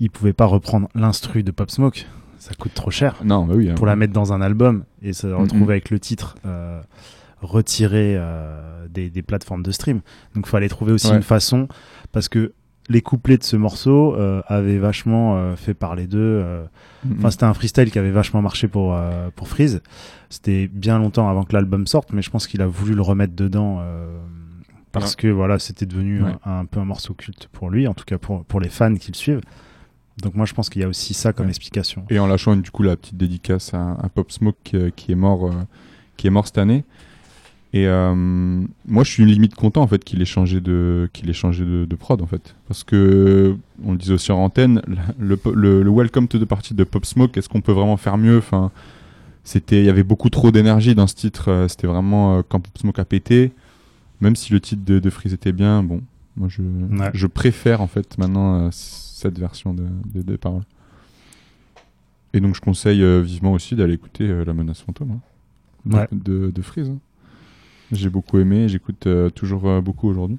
[0.00, 2.06] il pouvait pas reprendre l'instru de Pop Smoke.
[2.38, 3.16] Ça coûte trop cher.
[3.24, 3.68] Non, bah oui.
[3.70, 3.74] hein.
[3.74, 6.80] Pour la mettre dans un album et se retrouver avec le titre euh,
[7.42, 8.18] retiré
[8.88, 10.00] des, des plateformes de stream.
[10.34, 11.16] Donc, il fallait trouver aussi Ouais.
[11.16, 11.68] une façon
[12.12, 12.52] parce que
[12.90, 16.18] les couplets de ce morceau euh, avaient vachement euh, fait parler d'eux.
[16.20, 16.64] euh,
[17.04, 17.14] Mhm.
[17.18, 19.80] Enfin, c'était un freestyle qui avait vachement marché pour, euh, pour Freeze.
[20.28, 23.34] C'était bien longtemps avant que l'album sorte, mais je pense qu'il a voulu le remettre
[23.34, 24.18] dedans euh,
[24.92, 25.16] parce Ouais.
[25.22, 26.32] que voilà, c'était devenu Ouais.
[26.44, 28.94] un, un peu un morceau culte pour lui, en tout cas pour, pour les fans
[28.96, 29.40] qui le suivent.
[30.22, 31.50] Donc moi, je pense qu'il y a aussi ça comme Ouais.
[31.52, 32.04] explication.
[32.10, 35.14] Et en lâchant du coup la petite dédicace à, à Pop Smoke euh, qui est
[35.16, 35.52] mort, euh,
[36.18, 36.84] qui est mort cette année.
[37.72, 41.34] Et euh, moi, je suis limite content en fait qu'il ait changé de, qu'il ait
[41.34, 44.82] changé de, de prod en fait, parce que on le disait aussi en antenne,
[45.20, 48.18] le, le, le Welcome to the Party de Pop Smoke, est-ce qu'on peut vraiment faire
[48.18, 48.38] mieux?
[48.38, 48.72] Enfin,
[49.44, 51.48] c'était, il y avait beaucoup trop d'énergie dans ce titre.
[51.50, 53.52] euh, C'était vraiment euh, quand Pop Smoke a pété.
[54.20, 56.02] Même si le titre de, de Freeze était bien, bon,
[56.36, 57.10] moi je, Ouais.
[57.14, 60.64] je préfère en fait maintenant cette version de, de, de paroles.
[62.34, 65.20] Et donc je conseille vivement aussi d'aller écouter La Menace Fantôme hein,
[65.86, 66.08] de, Ouais.
[66.12, 66.88] de, de Freeze.
[66.90, 66.98] hein.
[67.92, 70.38] J'ai beaucoup aimé, j'écoute euh, toujours euh, beaucoup aujourd'hui.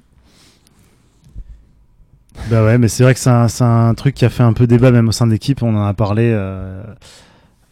[2.50, 3.28] Bah ouais, mais c'est vrai que c'est
[3.62, 5.62] un, truc qui a fait un peu débat même au sein de l'équipe.
[5.62, 6.82] On en a parlé euh,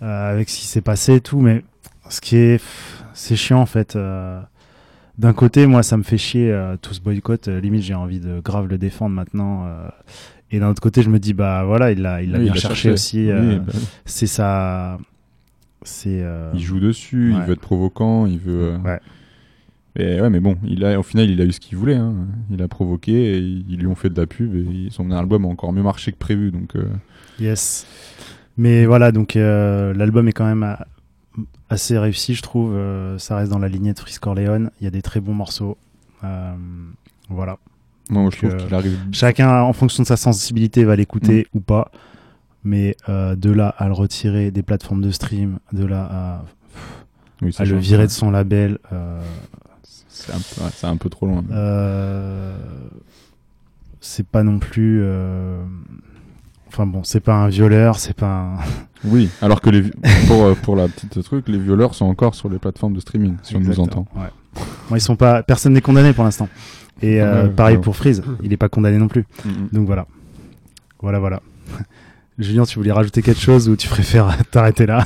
[0.03, 1.65] euh, avec ce qui s'est passé et tout, mais
[2.09, 2.63] ce qui est,
[3.15, 3.97] c'est chiant en fait.
[3.97, 4.41] euh.
[5.19, 7.49] D'un côté, moi, ça me fait chier tout ce boycott.
[7.49, 9.67] limite, j'ai envie de grave le défendre maintenant.
[10.51, 12.55] et d'un autre côté, je me dis bah voilà, il l'a, il l'a Oui, bien
[12.55, 12.91] cherché, cherché.
[12.91, 13.29] aussi.
[13.31, 13.81] Oui, bah oui.
[14.07, 14.97] C'est ça.
[15.83, 16.25] C'est.
[16.55, 18.77] Il joue dessus, il veut être provocant, il veut.
[18.83, 19.01] Ouais.
[19.97, 21.97] Et ouais, mais bon, il a, au final, il a eu ce qu'il voulait.
[21.97, 22.15] hein.
[22.51, 25.45] Il a provoqué et ils lui ont fait de la pub et ils- son album
[25.45, 26.51] a encore mieux marché que prévu.
[26.53, 26.85] Donc, euh,
[27.41, 27.87] Yes.
[28.57, 32.73] Mais voilà, donc euh, l'album est quand même euh, assez réussi, je trouve.
[32.75, 34.71] Euh, ça reste dans la lignée de Freeze Corleone.
[34.81, 35.77] Il y a des très bons morceaux.
[37.29, 37.59] Voilà.
[38.11, 38.99] Donc, je trouve qu'il arrive.
[39.13, 41.57] Chacun, en fonction de sa sensibilité, va l'écouter Mm.
[41.59, 41.91] ou pas.
[42.63, 46.45] Mais de là à le retirer des plateformes de stream, de là à,
[47.41, 48.79] Oui, ça à le virer de son label,
[50.13, 51.43] C'est un, ouais, un peu trop loin.
[51.51, 52.57] euh,
[54.01, 55.01] c'est pas non plus.
[55.03, 55.63] euh,
[56.69, 58.57] Enfin bon, c'est pas un violeur, c'est pas un.
[59.05, 59.83] Oui, alors que les,
[60.27, 63.37] pour, euh, pour la petite truc, les violeurs sont encore sur les plateformes de streaming,
[63.43, 64.07] si on nous entend.
[64.15, 64.29] ouais.
[64.91, 65.43] Bon, ils sont pas.
[65.43, 66.51] Personne n'est condamné pour l'instant.
[67.01, 69.25] Et euh, Ouais, pareil pour Freeze, il est pas condamné non plus.
[69.47, 69.69] Mhm.
[69.73, 70.07] Donc voilà,
[71.01, 71.41] voilà, voilà.
[72.39, 75.03] Julien, tu voulais rajouter quelque chose ou tu préfères t'arrêter là?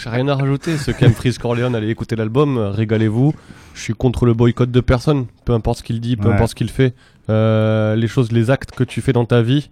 [0.00, 0.76] J'ai rien à rajouter.
[0.78, 3.34] Ceux qui aiment Freeze Corleone, allez écouter l'album, euh, régalez-vous.
[3.74, 6.34] Je suis contre le boycott de personne, peu importe ce qu'il dit, peu Ouais.
[6.34, 6.94] importe ce qu'il fait.
[7.30, 9.70] Euh, les choses, les actes que tu fais dans ta vie,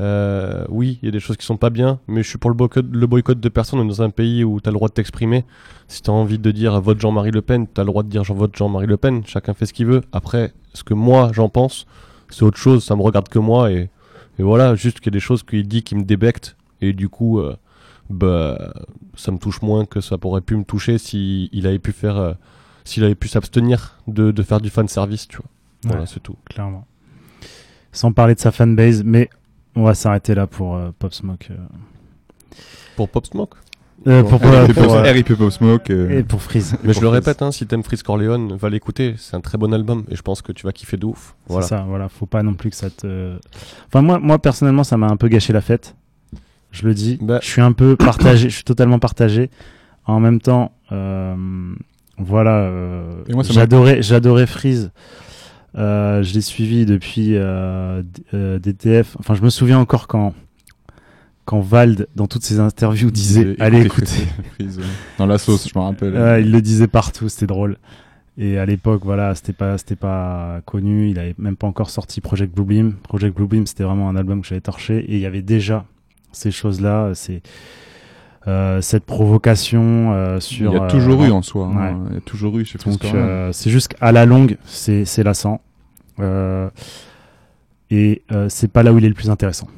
[0.00, 2.50] euh, oui, il y a des choses qui sont pas bien, mais je suis pour
[2.50, 3.78] le boycott, le boycott de personne.
[3.80, 5.44] On est dans un pays où tu as le droit de t'exprimer.
[5.88, 8.08] Si tu as envie de dire vote Jean-Marie Le Pen, tu as le droit de
[8.08, 9.22] dire je vote Jean-Marie Le Pen.
[9.26, 10.00] Chacun fait ce qu'il veut.
[10.12, 11.86] Après, ce que moi j'en pense,
[12.30, 12.84] c'est autre chose.
[12.84, 13.70] Ça me regarde que moi.
[13.70, 13.90] Et,
[14.38, 16.56] et voilà, juste qu'il y a des choses qu'il dit qui me débectent.
[16.80, 17.54] Et du coup, euh,
[18.12, 18.72] bah,
[19.16, 22.16] ça me touche moins que ça pourrait pu me toucher si il avait pu faire,
[22.16, 22.32] euh,
[22.84, 25.46] s'il avait pu s'abstenir de, de faire du fan service, tu vois.
[25.84, 26.06] Voilà, Ouais.
[26.06, 26.36] c'est tout.
[26.48, 26.86] Clairement.
[27.92, 29.28] Sans parler de sa fanbase, mais
[29.74, 31.48] on va s'arrêter là pour euh, Pop Smoke.
[31.50, 31.56] euh.
[32.96, 33.56] Pour Pop Smoke?
[34.08, 35.90] Euh, pour, RIP pour, euh, RIP Pop Smoke.
[35.92, 36.76] euh, et pour Freeze.
[36.82, 39.14] Mais je pour le répète, hein, si t'aimes Freeze Corleone, va l'écouter.
[39.16, 41.36] C'est un très bon album et je pense que tu vas kiffer de ouf.
[41.46, 41.62] Voilà.
[41.66, 42.08] C'est ça, voilà.
[42.08, 43.36] Faut pas non plus que ça te.
[43.86, 45.94] Enfin, moi, moi personnellement, ça m'a un peu gâché la fête.
[46.72, 47.18] Je le dis.
[47.20, 47.38] Bah.
[47.42, 48.48] Je suis un peu partagé.
[48.48, 49.50] je suis totalement partagé.
[50.04, 51.34] En même temps, euh,
[52.18, 52.62] voilà.
[52.62, 54.90] euh, j'adorais, j'adorais Freeze.
[55.76, 57.36] Euh, je l'ai suivi depuis
[58.32, 59.16] DTF.
[59.20, 60.34] Enfin, je me souviens encore quand
[61.44, 64.26] quand Vald, dans toutes ses interviews, disait allez écoutez.
[64.54, 64.80] Freeze,
[65.18, 66.40] Dans la sauce, je me rappelle.
[66.44, 67.78] Il le disait partout, c'était drôle.
[68.38, 71.10] Et à l'époque, voilà, c'était pas, c'était pas connu.
[71.10, 72.94] Il avait même pas encore sorti Project Bluebeam.
[73.02, 74.98] Project Bluebeam, c'était vraiment un album que j'avais torché.
[75.00, 75.84] Et il y avait déjà
[76.32, 77.42] ces choses-là, c'est
[78.48, 80.72] euh, cette provocation euh, sur.
[80.72, 81.66] Il y a euh, toujours eu en soi.
[81.66, 81.76] hein.
[81.76, 81.96] ouais.
[82.10, 85.22] Il y a toujours eu chez Donc euh, c'est juste qu'à la longue, c'est c'est
[85.22, 85.60] lassant.
[87.90, 89.68] Et c'est pas là où il est le plus intéressant.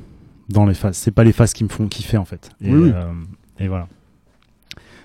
[0.48, 0.96] Dans les phases.
[0.96, 2.50] C'est pas les phases qui me font kiffer en fait.
[2.60, 2.92] Et, Oui, oui.
[3.58, 3.88] et voilà.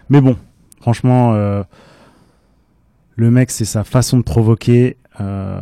[0.10, 0.36] Mais bon,
[0.82, 4.98] franchement, le mec, c'est sa façon de provoquer.
[5.22, 5.62] Euh,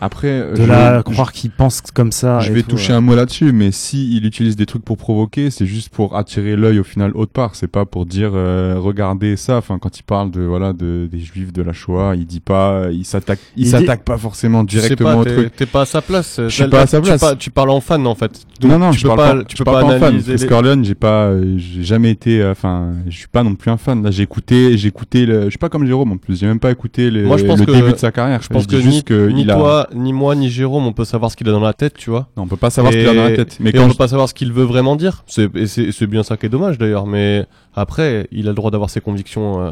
[0.00, 2.38] Après, euh, de je- là, je- croire qu'il pense comme ça.
[2.40, 2.98] Je vais tout, toucher euh.
[2.98, 6.54] un mot là-dessus, mais si il utilise des trucs pour provoquer, c'est juste pour attirer
[6.56, 7.54] l'œil au final autre part.
[7.56, 9.56] C'est pas pour dire euh, regardez ça.
[9.56, 12.84] Enfin, quand il parle de voilà de, des juifs de la Shoah, il dit pas,
[12.92, 15.56] il s'attaque, il, Il dit- s'attaque pas forcément Tu sais directement pas, au t'es- truc.
[15.56, 16.36] T'es pas à sa place.
[16.44, 17.20] Je suis pas à sa tu place.
[17.20, 18.40] par- Tu parles en fan en fait.
[18.60, 20.02] Donc, non non, tu je peux parle pas, pas, tu peux pas pas en fan.
[20.04, 20.36] analyser.
[20.36, 23.70] Les- Corleone, j'ai pas, euh, j'ai jamais été, euh, enfin, je suis pas non plus
[23.70, 24.02] un fan.
[24.02, 26.60] Là, j'ai écouté, j'ai écouté, le, je suis pas comme Jérôme en plus, j'ai même
[26.60, 28.40] pas écouté le, Moi, je pense le que- début de sa carrière.
[28.42, 31.04] Je pense que ni, que ni il a- toi, ni moi, ni Jérôme, on peut
[31.04, 32.28] savoir ce qu'il a dans la tête, tu vois.
[32.36, 33.56] Non, on peut pas savoir ce qu'il a dans la tête.
[33.60, 35.24] Mais et quand on je- peut pas savoir ce qu'il veut vraiment dire.
[35.26, 37.06] C'est bien ça qui est dommage d'ailleurs.
[37.06, 39.60] Mais après, il a le droit d'avoir ses convictions.
[39.60, 39.70] euh,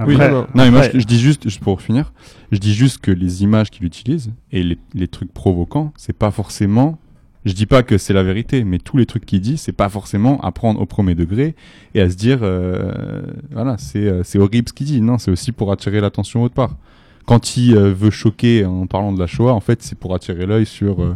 [0.00, 2.12] Oui, lui-même, non, mais moi Après- je, je dis juste, juste pour finir,
[2.52, 6.30] je dis juste que les images qu'il utilise et les, les trucs provocants, c'est pas
[6.30, 6.98] forcément.
[7.44, 9.88] Je dis pas que c'est la vérité, mais tous les trucs qu'il dit, c'est pas
[9.88, 11.56] forcément à prendre au premier degré
[11.96, 15.00] et à se dire, euh, voilà, c'est euh, c'est horrible ce qu'il dit.
[15.00, 16.76] Non, c'est aussi pour attirer l'attention autre part.
[17.28, 20.46] Quand il euh, veut choquer en parlant de la Shoah, en fait, c'est pour attirer
[20.46, 21.14] l'œil sur euh,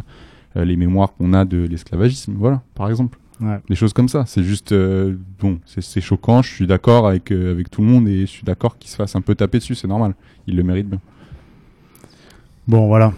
[0.55, 2.35] euh, les mémoires qu'on a de l'esclavagisme.
[2.37, 3.17] Voilà, par exemple.
[3.41, 3.57] Ouais.
[3.67, 4.23] Des choses comme ça.
[4.27, 6.43] C'est juste, euh, bon, c'est- choquant.
[6.43, 8.95] Je suis d'accord avec, euh, avec tout le monde et je suis d'accord qu'il se
[8.95, 9.73] fasse un peu taper dessus.
[9.73, 10.13] C'est normal.
[10.45, 10.99] Il le mérite bien.
[12.67, 13.11] Bon, voilà.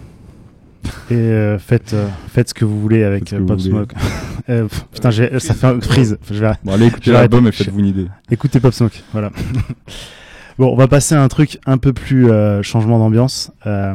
[1.10, 1.94] Et euh, faites,
[2.28, 3.60] faites ce que vous voulez avec Pop.
[3.60, 3.94] Smoke.
[4.94, 6.16] Putain, ça fait un freeze.
[6.30, 8.06] Je vais, Bon, allez vais l'album et faites-vous une idée.
[8.30, 9.30] Écoutez Pop Smoke, voilà.
[10.58, 13.52] bon, on va passer à un truc un peu plus euh, changement d'ambiance.
[13.66, 13.94] Euh,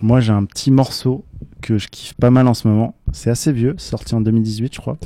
[0.00, 1.24] moi, j'ai un petit morceau
[1.62, 2.94] que je kiffe pas mal en ce moment.
[3.12, 4.98] C'est assez vieux, sorti en 2018, je crois.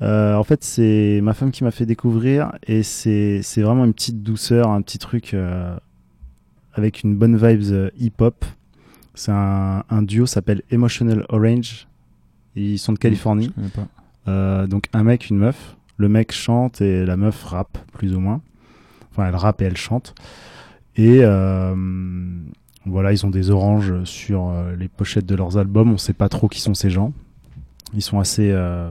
[0.00, 3.92] Euh, en fait, c'est ma femme qui m'a fait découvrir et c'est c'est vraiment une
[3.92, 5.76] petite douceur, un petit truc euh,
[6.74, 8.44] avec une bonne vibes euh, hip-hop.
[9.14, 11.88] C'est un, un duo s'appelle Emotional Orange.
[12.54, 13.46] Ils sont de Californie.
[13.46, 13.88] Je connais pas.
[14.28, 15.76] Euh, donc un mec, une meuf.
[15.96, 18.40] Le mec chante et la meuf rappe, plus ou moins.
[19.18, 20.14] Enfin, elle rappe et elle chante.
[20.96, 21.74] Et euh,
[22.86, 25.92] voilà, ils ont des oranges sur euh, les pochettes de leurs albums.
[25.92, 27.12] On sait pas trop qui sont ces gens.
[27.94, 28.90] Ils sont assez, euh,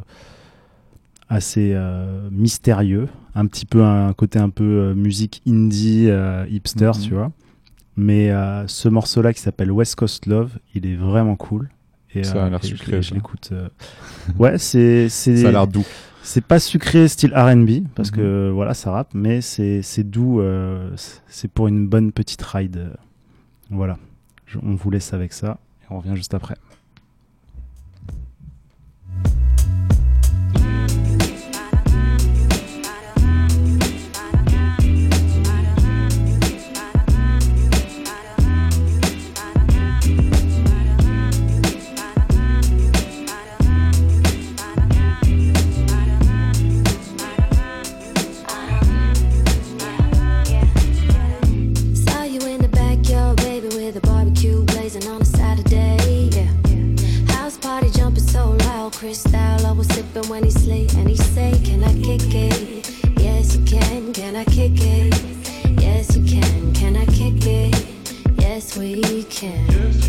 [1.30, 3.08] assez euh, mystérieux.
[3.36, 7.02] Un petit peu un côté un peu euh, musique indie, euh, hipster, Mhm.
[7.02, 7.32] tu vois.
[8.00, 8.30] Mais
[8.68, 11.70] ce morceau-là qui s'appelle West Coast Love, il est vraiment cool.
[12.14, 13.52] Et, Ça a l'air sucré, je l'écoute.
[14.38, 15.84] Ouais, c'est Ça a l'air doux.
[16.28, 18.18] C'est pas sucré style R&B parce Mhm.
[18.18, 20.42] que voilà, ça rappe, mais c'est doux.
[20.42, 20.92] euh,
[21.28, 22.92] c'est- pour une bonne petite ride.
[23.70, 23.98] Voilà.
[24.46, 26.56] Je- on vous laisse avec ça et on revient juste après.
[69.30, 70.07] Can.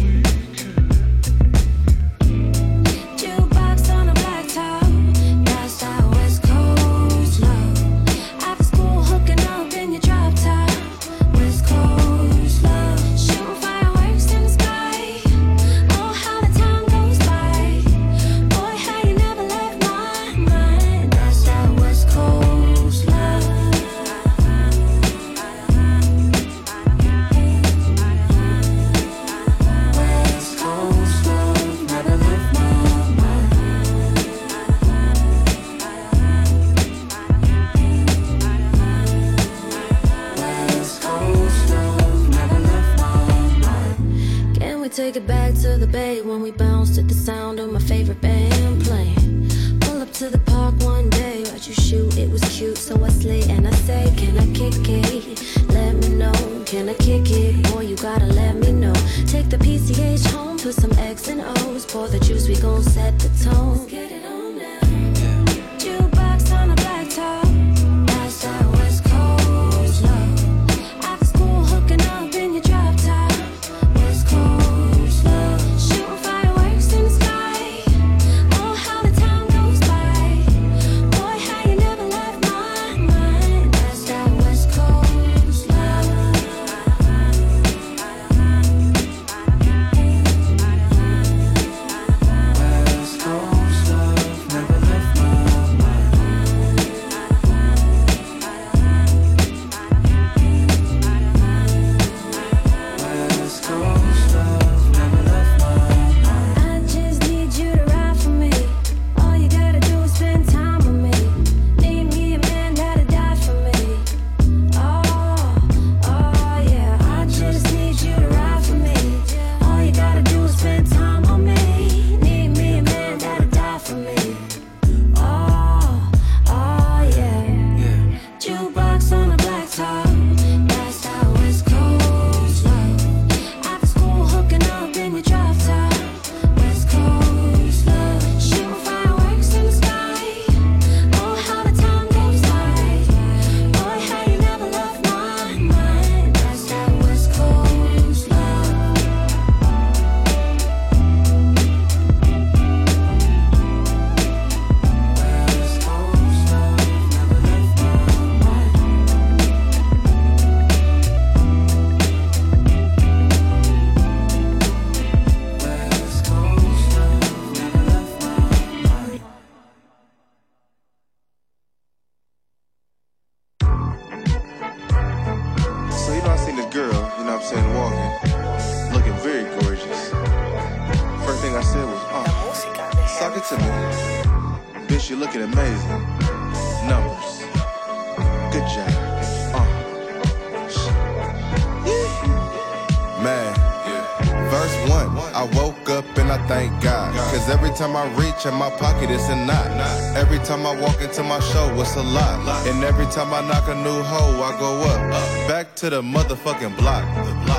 [203.19, 205.49] Time I knock a new hoe, I go up.
[205.49, 207.03] Back to the motherfucking block.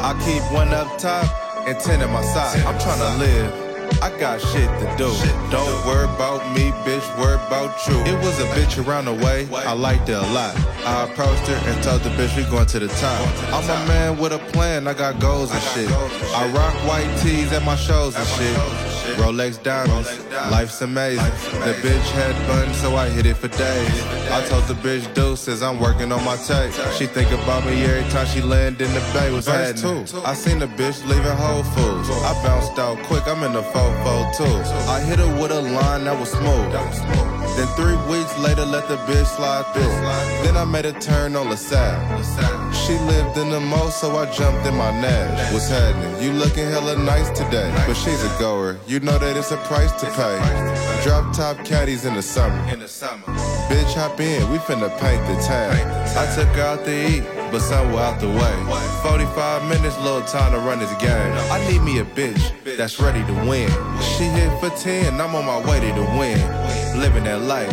[0.08, 1.28] I keep one up top
[1.68, 2.64] and 10 at my side.
[2.66, 3.70] I'm trying to live.
[4.02, 5.12] I got shit to do.
[5.52, 7.96] Don't worry about me, bitch, worry about you.
[8.06, 10.56] It was a bitch around the way, I liked it a lot.
[10.86, 13.20] I approached her and told the bitch we going to the top.
[13.52, 15.92] I'm a man with a plan, I got goals and shit.
[15.92, 18.89] I rock white tees at my shows and shit.
[19.18, 20.10] Rolex diamonds,
[20.52, 21.24] life's amazing.
[21.66, 24.04] The bitch had fun, so I hit it for days.
[24.32, 26.74] I told the bitch deuces, I'm working on my tape.
[26.98, 29.32] She think about me every time she land in the bay.
[29.32, 30.06] Was Verse two.
[30.26, 32.10] I seen the bitch leaving Whole Foods.
[32.10, 33.82] I bounced out quick, I'm in the 4
[34.38, 34.44] too.
[34.90, 36.72] I hit her with a line that was smooth.
[37.58, 39.84] Then three weeks later, let the bitch slide through.
[40.44, 42.00] Then I made a turn on LaSalle.
[42.90, 45.54] She lived in the mo, so I jumped in my Nash.
[45.54, 46.24] What's happening?
[46.24, 48.80] You looking hella nice today, but she's a goer.
[48.88, 51.04] You know that it's a price to pay.
[51.04, 52.58] Drop top caddies in the summer.
[53.70, 55.78] Bitch, hop in, we finna paint the town.
[56.18, 58.89] I took her out to eat, but somewhere out the way.
[59.02, 61.34] 45 minutes, little time to run this game.
[61.52, 63.70] I need me a bitch that's ready to win.
[64.02, 66.40] She hit for 10, I'm on my way to the win.
[67.00, 67.72] Living that life,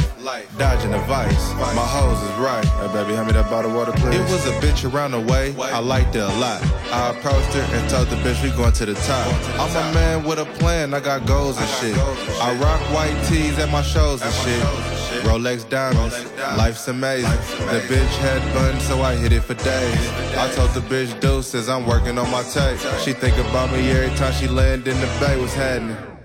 [0.57, 1.53] dodging the vice.
[1.55, 2.65] My hoes is right.
[2.65, 4.15] Hey, baby, hand me that bottle of water, please.
[4.15, 6.63] It was a bitch around the way, I liked it a lot.
[6.93, 9.27] I approached her and told the bitch we going to the top.
[9.59, 11.97] I'm a man with a plan, I got goals and shit.
[12.41, 14.96] I rock white tees at my shows and shit.
[15.27, 16.25] Rolex diamonds,
[16.57, 17.31] life's amazing.
[17.67, 20.09] The bitch had fun, so I hit it for days.
[20.37, 22.79] I told the bitch deuces, I'm working on my tape.
[23.05, 25.39] She think about me every time she land in the bay.
[25.41, 26.16] What's happening?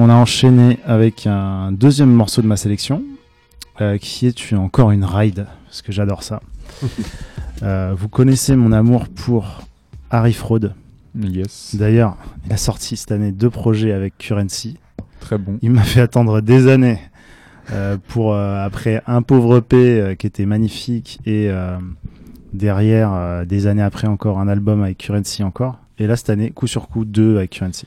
[0.00, 3.02] On a enchaîné avec un deuxième morceau de ma sélection,
[3.82, 6.40] euh, qui est encore une ride, parce que j'adore ça.
[7.62, 9.60] Euh, vous connaissez mon amour pour
[10.08, 10.70] Harry Fraud.
[11.14, 11.76] Yes.
[11.78, 14.78] D'ailleurs, il a sorti cette année deux projets avec Currency.
[15.20, 15.58] Très bon.
[15.60, 16.98] Il m'a fait attendre des années
[17.70, 21.50] euh, pour, après un pauvre euh, qui était magnifique et
[22.54, 25.76] derrière, des années après encore, un album avec Currency encore.
[25.98, 27.86] Et là, cette année, coup sur coup, deux avec Currency.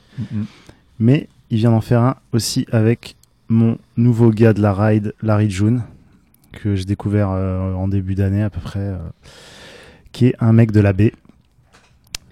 [1.00, 3.16] Mais il vient d'en faire un aussi avec
[3.48, 5.82] mon nouveau gars de la ride, Larry June,
[6.52, 8.98] que j'ai découvert euh, en début d'année à peu près, euh,
[10.12, 11.12] qui est un mec de la baie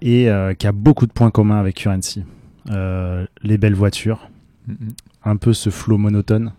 [0.00, 2.24] et euh, qui a beaucoup de points communs avec Currency.
[2.66, 4.28] Les belles voitures,
[4.68, 4.90] Mhm.
[5.24, 6.52] un peu ce flow monotone,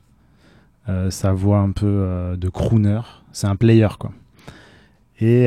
[1.10, 3.00] sa voix un peu de crooner,
[3.32, 4.12] c'est un player quoi.
[5.22, 5.46] Et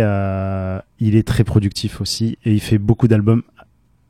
[0.99, 3.43] il est très productif aussi et il fait beaucoup d'albums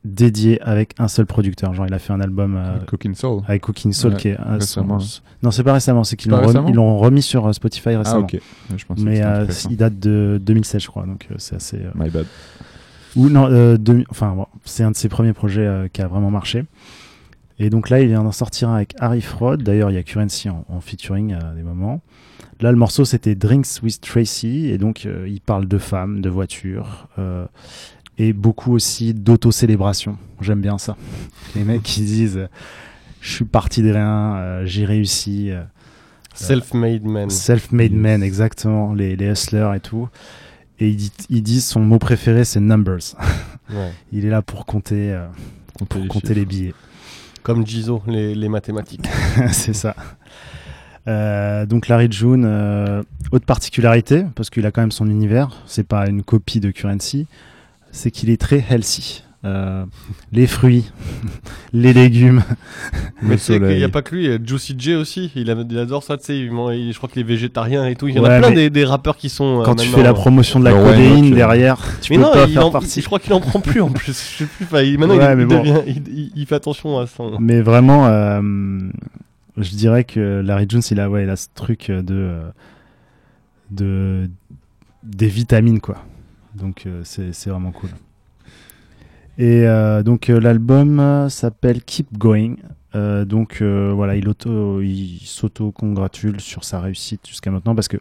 [0.07, 1.73] dédiés avec un seul producteur.
[1.73, 3.41] Genre il a fait un album euh, Avec Cooking Soul.
[3.47, 6.37] avec Cooking Soul Ouais, qui est récemment, son- non c'est pas récemment, c'est qu'ils l'ont
[6.37, 8.21] remis, récemment remis sur euh, Spotify récemment.
[8.25, 8.33] ok.
[8.33, 8.39] Ouais,
[8.77, 11.77] je pensais que Mais euh, il date de 2016 je crois, donc euh, c'est assez.
[11.77, 12.25] euh, My bad.
[13.15, 13.77] ou non, euh,
[14.09, 16.65] enfin, bon, c'est un de ses premiers projets euh, qui a vraiment marché.
[17.59, 19.57] Et donc là, il vient d'en sortir un avec Harry Fraud.
[19.57, 22.01] D'ailleurs, il y a Currency en, en featuring à des moments.
[22.61, 24.67] Là, le morceau, c'était Drinks with Tracy.
[24.67, 27.07] Et donc, euh, il parle de femmes, de voitures.
[27.17, 27.45] euh,
[28.17, 30.17] et beaucoup aussi d'auto-célébration.
[30.41, 30.95] J'aime bien ça.
[31.55, 32.47] Les mecs qui disent euh,
[33.21, 35.51] Je suis parti de rien, euh, j'ai réussi.
[35.51, 35.63] euh,
[36.33, 37.29] Self-made man.
[37.29, 38.93] Self-made man, exactement.
[38.93, 40.07] Les, les hustlers et tout.
[40.79, 42.99] Et il dit, il dit son mot préféré, c'est numbers.
[43.69, 43.91] Ouais.
[44.13, 45.27] Il est là pour compter, euh,
[45.89, 46.39] pour les compter chiffres.
[46.39, 46.73] les billets.
[47.43, 49.05] Comme Gizo, les, les mathématiques.
[49.51, 49.93] c'est ça.
[51.07, 53.03] Euh, donc Larry June, euh,
[53.33, 57.27] autre particularité, parce qu'il a quand même son univers, c'est pas une copie de Currency,
[57.91, 59.23] c'est qu'il est très healthy.
[59.45, 59.85] Euh,
[60.31, 60.91] les fruits,
[61.73, 62.43] les légumes.
[63.21, 65.55] Mais tu sais qu'il n'y a pas que lui, euh, Juicy J aussi, il, a-
[65.69, 68.07] il adore ça, tu sais, il il- je crois qu'il est végétarien et tout.
[68.07, 69.61] Il y en Ouais, a plein des, des rappeurs qui sont.
[69.61, 72.23] euh, Quand tu fais la euh, promotion de la Le codéine derrière, tu mais peux
[72.23, 72.99] non, pas il faire en- partie.
[72.99, 74.07] je crois qu'il en prend plus en plus.
[74.39, 75.59] Je sais plus, il- maintenant Ouais, il, il bon.
[75.59, 77.37] devient, il, il- il fait attention à son.
[77.39, 78.41] Mais vraiment, euh,
[79.55, 82.39] je dirais que Larry Jones, il a, ouais, il a ce truc de,
[83.69, 84.29] de
[85.03, 86.03] des vitamines, quoi.
[86.57, 87.89] Donc euh, c'est vraiment cool.
[89.37, 92.55] Et euh, donc euh, l'album s'appelle Keep Going
[92.95, 97.97] Euh, donc euh, voilà, il, auto, il s'auto-congratule sur sa réussite jusqu'à maintenant parce que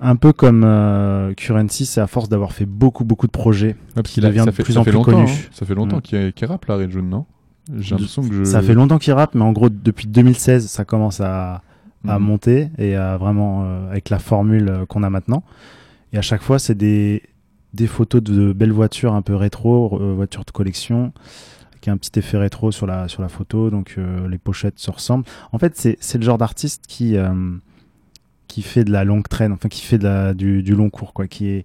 [0.00, 4.10] un peu comme euh, Currency, c'est à force d'avoir fait beaucoup beaucoup de projets parce
[4.10, 5.22] qu'il devient de fait, plus en plus connu.
[5.22, 5.34] hein.
[5.50, 6.32] Ça fait longtemps Mm.
[6.32, 7.26] qu'il rappe, Larry June, non?
[7.78, 8.44] J'ai l'impression que je...
[8.44, 11.62] Ça fait longtemps qu'il rappe, mais en gros depuis 2016, ça commence à,
[12.06, 12.24] à Mhm.
[12.24, 15.42] monter et à vraiment avec la formule qu'on a maintenant.
[16.12, 17.22] Et à chaque fois, c'est des
[17.76, 21.12] des photos de belles voitures un peu rétro, euh, voitures de collection,
[21.72, 23.70] avec un petit effet rétro sur la sur la photo.
[23.70, 25.24] Donc euh, les pochettes se ressemblent.
[25.52, 27.28] En fait, c'est le genre d'artiste qui euh,
[28.48, 31.12] qui fait de la longue traîne, enfin qui fait de la, du, du long cours,
[31.12, 31.64] quoi, qui est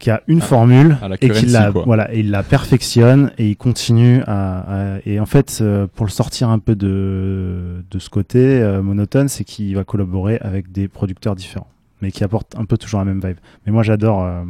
[0.00, 1.84] qui a une À- formule à et qui la quoi.
[1.86, 6.04] voilà et il la perfectionne et il continue à, à- et en fait euh, pour
[6.04, 10.72] le sortir un peu de de ce côté euh, monotone c'est qu'il va collaborer avec
[10.72, 11.68] des producteurs différents
[12.04, 14.42] mais qui apportent un peu toujours la même vibe mais moi j'adore euh,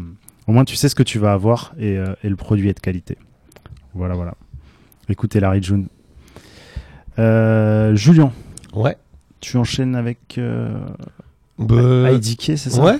[0.48, 2.74] au moins tu sais ce que tu vas avoir et, euh, et le produit est
[2.74, 3.16] de qualité
[3.94, 4.34] voilà voilà
[5.08, 5.86] écoutez Larry June
[7.18, 8.32] euh, Julien
[8.74, 8.96] Ouais.
[9.40, 10.74] tu enchaînes avec euh,
[11.58, 12.82] Bah, IDK c'est ça?
[12.82, 12.98] Ouais.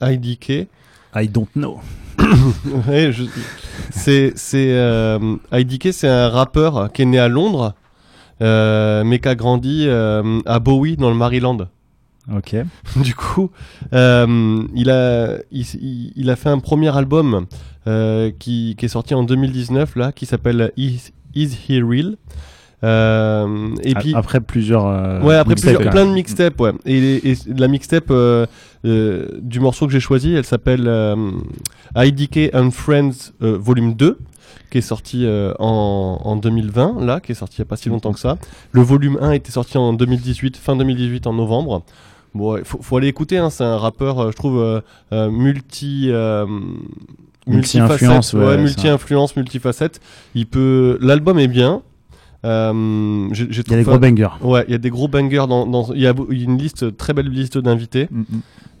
[0.00, 0.68] IDK.
[1.14, 1.80] I don't know
[2.88, 3.24] ouais, je-
[3.90, 4.32] c'est
[5.52, 7.74] IDK, c'est un rappeur qui est né à Londres,
[8.40, 11.58] mais qui a grandi à Bowie dans le Maryland.
[12.34, 12.56] Ok
[13.02, 13.50] Du coup,
[13.92, 17.46] euh, il a il, a fait un premier album
[17.86, 22.16] euh, qui, qui est sorti en 2019 là, qui s'appelle Is, Is He Real?
[22.84, 24.84] Euh, et puis après plusieurs
[25.24, 25.90] ouais après plusieurs, quoi.
[25.90, 28.12] plein de mixtapes ouais et, et la mixtape
[28.84, 30.86] du morceau que j'ai choisi elle s'appelle
[31.96, 34.18] IDK and Friends volume 2
[34.70, 37.76] qui est sorti euh, en, en 2020 là qui est sorti il n'y a pas
[37.76, 38.36] si longtemps que ça
[38.72, 41.82] le volume 1 était sorti en 2018 fin 2018 en novembre
[42.36, 44.80] bon il faut, faut aller écouter hein, c'est un rappeur euh, je trouve euh,
[45.12, 46.46] euh, multi euh,
[47.48, 50.00] Multi-influence, ouais, multi-influence multifacette
[50.34, 51.82] il peut l'album est bien
[52.44, 55.08] euh, j'ai- j'ai il y a des gros bangers Ouais, il y a des gros
[55.08, 55.66] bangers dans.
[55.66, 58.06] dans- il, y a, une liste, très belle liste d'invités.
[58.10, 58.24] Mm, mm.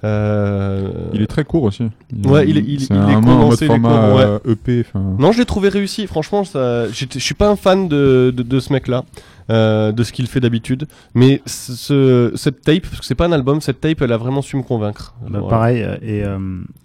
[0.04, 1.84] Euh, Il est très court aussi.
[2.26, 4.40] Ouais, il est- il- c'est il est un condensé, il est en mode format court,
[4.44, 4.52] ouais.
[4.52, 4.84] EP.
[4.86, 5.04] enfin.
[5.18, 6.06] Non, je l'ai trouvé réussi.
[6.06, 9.04] Franchement, ça, je suis pas un fan de, de, de ce mec-là,
[9.50, 10.86] euh, de ce qu'il fait d'habitude.
[11.14, 14.16] Mais ce, ce- cette tape, parce que c'est pas un album, cette tape, elle a
[14.16, 15.14] vraiment su me convaincre.
[15.22, 15.48] Bah, Voilà.
[15.48, 16.38] pareil euh, et euh,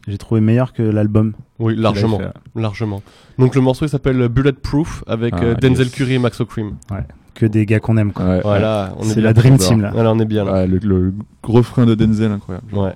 [0.08, 2.20] j'ai trouvé meilleur que l'album Oui, largement,
[2.56, 3.02] largement.
[3.40, 5.96] Donc le morceau il s'appelle Bulletproof avec Ah, euh, Denzel yes.
[5.96, 6.76] Curry et Max O'Cream.
[6.92, 7.04] ouais
[7.34, 8.26] que des gars qu'on aime quoi.
[8.26, 10.52] Ouais, Voilà, on est c'est la dream team là Voilà, on est bien là.
[10.52, 12.68] ouais, le, le refrain de Denzel, incroyable.
[12.74, 12.94] Ouais.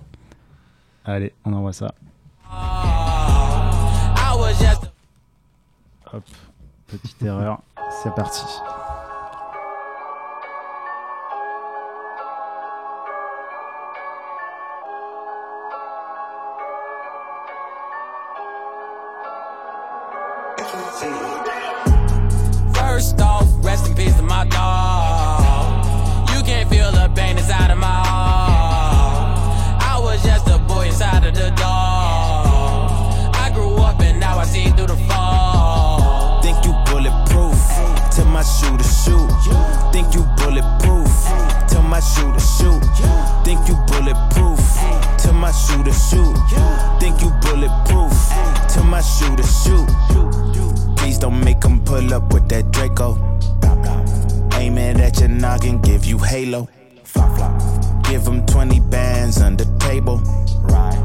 [1.05, 1.93] allez on envoie ça
[4.59, 4.91] just
[6.13, 6.23] hop
[6.87, 7.61] petite erreur
[8.03, 8.41] c'est parti
[22.95, 26.29] First off, rest in peace to my dog.
[26.29, 29.83] You can't feel the pain inside of my heart.
[29.83, 33.35] I was just a boy inside of the dog.
[33.35, 36.41] I grew up and now I see through the fall.
[36.41, 37.59] Think you bulletproof?
[38.15, 39.29] Tell my shoe to shoot.
[39.91, 41.11] Think you bulletproof?
[41.67, 42.79] Tell my shoe to shoot.
[43.43, 44.63] Think you bulletproof?
[45.17, 46.37] Tell my shoe to shoot.
[47.01, 48.15] Think you bulletproof?
[48.69, 50.04] Tell my shoe to shoot.
[51.25, 53.17] Don't make 'em pull up with that Draco.
[54.59, 56.69] Aim it at your noggin, give you halo.
[58.03, 60.21] Give him 20 bands under table.
[60.45, 61.04] He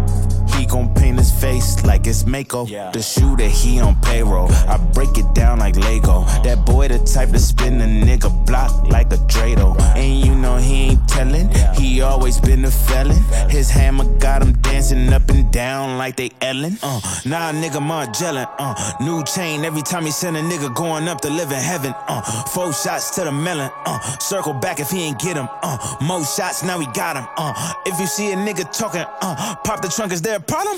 [0.70, 2.66] gon' paint his face like it's Mako.
[2.66, 4.50] The shooter, he on payroll.
[4.68, 6.24] I break it down like Lego.
[6.44, 9.78] That boy, the type to spin a nigga block like a Drado.
[9.96, 11.48] And you know he ain't telling.
[11.74, 13.22] He always been a felon.
[13.50, 16.78] His hammer got him dancing up and down like they Ellen.
[16.82, 18.48] Uh, nah, nigga Margellin.
[18.58, 21.92] Uh, new chain every time he send a nigga going up to live in heaven.
[22.06, 22.22] Uh,
[22.54, 23.70] four shots to the melon.
[23.84, 25.48] Uh, circle back if he ain't get him.
[25.62, 27.26] Uh, more shots now he got him.
[27.36, 30.59] Uh, if you see a nigga talking, uh, pop the trunk, is there a problem?
[30.62, 30.76] Uh,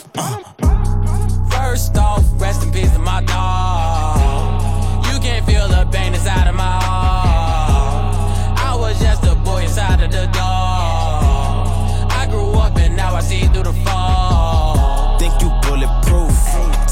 [1.50, 5.04] First off, rest in peace to my dog.
[5.06, 8.60] You can't feel the pain inside of my heart.
[8.60, 12.12] I was just a boy inside of the dog.
[12.12, 14.01] I grew up and now I see through the fall.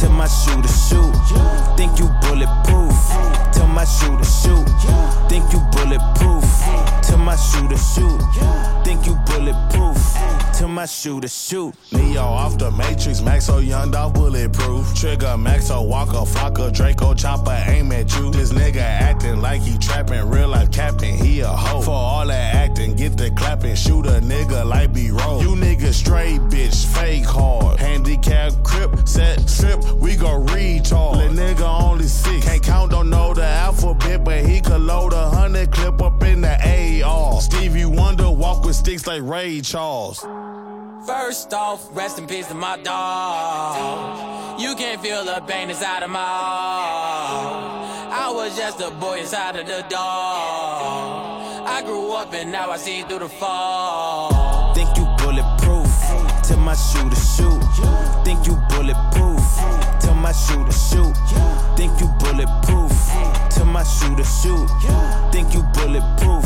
[0.00, 1.12] Tell my shoe to shoot.
[1.76, 2.96] Think you bulletproof?
[3.52, 4.66] Tell my shoe to shoot.
[5.28, 6.44] Think you bulletproof?
[7.02, 8.20] Tell my shoe to shoot.
[8.82, 9.98] Think you bulletproof?
[10.54, 11.74] Tell my shoe to shoot.
[11.92, 14.94] Neo off the Matrix, Maxo Young Dog bulletproof.
[14.94, 18.30] Trigger Maxo Walker, Flocka, Draco Chopper aim at you.
[18.30, 21.82] This nigga acting like he trapping, real life captain, he a hoe.
[21.82, 25.42] For all that acting, get the clapping, shoot a nigga like B roll.
[25.42, 27.78] You niggas straight bitch, fake hard.
[27.80, 31.34] Handicap crip, set trip, we go retard.
[31.34, 32.44] The nigga only six.
[32.44, 36.40] Can't count, don't know the alphabet, but he could load a hundred clip up in
[36.40, 37.40] the AR.
[37.40, 40.20] Stevie Wonder walk with sticks like Ray Charles.
[41.06, 44.60] First off, rest in peace to my dog.
[44.60, 47.90] You can't feel the pain inside of my heart.
[48.12, 51.40] I was just a boy inside of the dog.
[51.66, 54.74] I grew up and now I see through the fog.
[54.74, 55.88] Think you bulletproof?
[56.42, 57.62] Tell my shoe to shoot.
[58.24, 59.39] Think you bulletproof?
[60.20, 61.16] Tell my shoe to shoot.
[61.78, 62.92] Think you bulletproof?
[63.48, 64.68] Tell my shoe to shoot.
[65.32, 66.44] Think you bulletproof?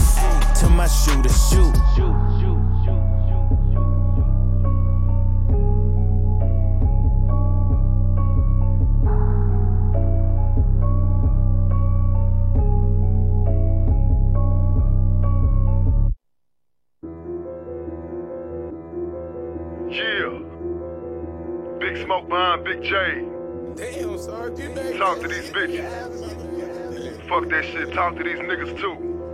[0.54, 2.23] Tell my shoe to shoot.
[27.34, 27.92] Fuck that shit.
[27.92, 29.33] Talk to these niggas too.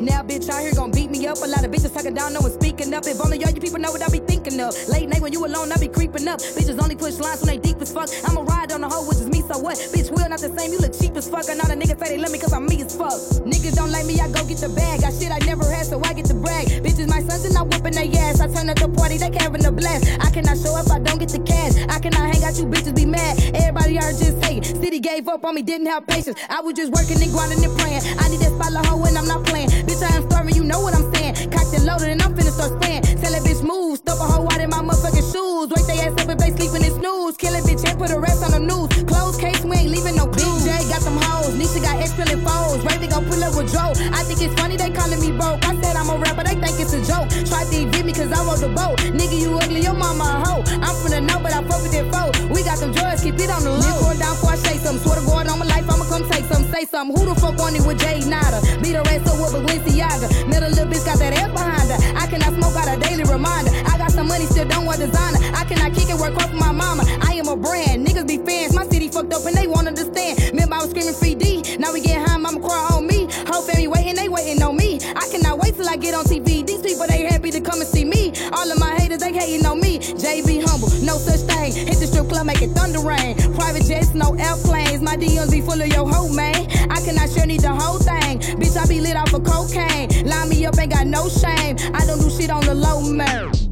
[0.00, 1.38] Now, bitch, out here gon' beat me up.
[1.38, 3.06] A lot of bitches talking down, no one speaking up.
[3.06, 4.72] If only all you people know what I be thinking of.
[4.88, 6.40] Late night when you alone, I be creeping up.
[6.40, 8.08] Bitches only push lines when they deep as fuck.
[8.24, 9.76] I'ma ride on the hoe, which is me, so what?
[9.92, 11.48] Bitch, we're not the same, you look cheap as fuck.
[11.48, 13.18] And all the niggas say they love me cause I'm me as fuck.
[13.44, 15.02] Niggas don't like me, I go get the bag.
[15.02, 16.68] Got shit I never had, so I get to brag.
[16.80, 18.40] Bitches, my sons and I whooping their ass.
[18.40, 20.06] I turn up the party, they having a blast.
[20.20, 21.74] I cannot show up, I don't get the cash.
[21.90, 23.36] I cannot hang out, you bitches be mad.
[23.52, 24.64] Everybody are just hating.
[24.80, 26.38] City gave up on me, didn't have patience.
[26.48, 28.00] I was just working and grinding and praying.
[28.16, 29.57] I need that spotlight hoe and I'm not playing.
[30.00, 31.50] You know what I'm saying.
[31.50, 33.02] Cocked and loaded and I'm finna start spraying.
[33.02, 35.68] Tell that bitch move, stuff a hoe out in my motherfucking shoes.
[35.74, 37.36] Wake they ass up if they sleeping and snooze.
[37.36, 38.88] Kill a bitch and put a rest on the news.
[39.04, 40.64] Close case, we ain't leaving no clues.
[40.64, 42.78] Jay got them hoes, Nisha got X filling foes.
[42.86, 43.92] Raven gon' pull up with Joe.
[44.14, 45.60] I think it's funny they calling me broke.
[45.66, 47.28] I said I'm a rapper, they think it's a joke.
[47.50, 48.98] Try to evict me cause I rode the boat.
[49.10, 50.62] Nigga, you ugly, your mama a hoe.
[50.78, 52.30] I'm from the know, but I fuck with that foe.
[52.54, 53.98] We got them drugs, keep it on the low.
[54.14, 55.02] Nigga, down before I say something.
[55.02, 56.64] Swear to God, on my life, I'ma come take some.
[56.70, 57.10] Say some.
[57.10, 58.60] Who the fuck wanted with Jay Nada?
[58.82, 60.28] Beat her ass up with Balenciaga.
[60.46, 61.98] Middle little bitch got that ass behind her.
[62.14, 63.72] I cannot smoke out a daily reminder.
[63.88, 65.38] I got some money, still don't wear designer.
[65.54, 67.02] I cannot kick it, work hard for my mama.
[67.22, 68.06] I am a brand.
[68.06, 68.74] Niggas be fans.
[68.74, 70.40] My city fucked up and they won't understand.
[70.52, 71.76] Remember I was screaming free D.
[71.78, 73.28] Now we get high, mama cry on me.
[73.46, 75.00] Whole family waiting, they waiting on me.
[75.02, 76.66] I cannot wait till I get on TV.
[76.66, 78.32] These people they happy to come and see me.
[78.52, 79.98] All of my haters they hating on me.
[79.98, 81.72] JB humble, no such thing.
[81.72, 83.36] Hit the strip club, make it thunder rain.
[83.54, 85.00] Private jets, no airplanes.
[85.00, 86.66] My DMs be full of your hoe man.
[86.90, 88.40] I cannot sure need the whole thing.
[88.58, 90.26] Bitch, I be lit off of cocaine.
[90.26, 91.76] Line me up, ain't got no shame.
[91.94, 93.67] I don't do shit on the low man.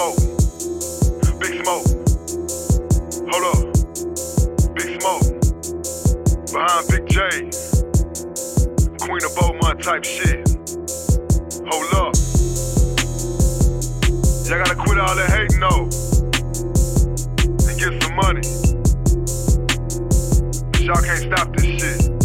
[0.00, 1.40] Big Smoke.
[1.40, 1.86] Big Smoke.
[3.28, 3.60] Hold up.
[4.74, 5.26] Big Smoke.
[6.52, 7.18] Behind Big J.
[8.98, 10.48] Queen of Beaumont type shit.
[11.68, 12.14] Hold up.
[14.48, 15.84] Y'all gotta quit all that hating though.
[17.68, 18.42] And get some money.
[20.82, 22.19] Y'all can't stop this shit.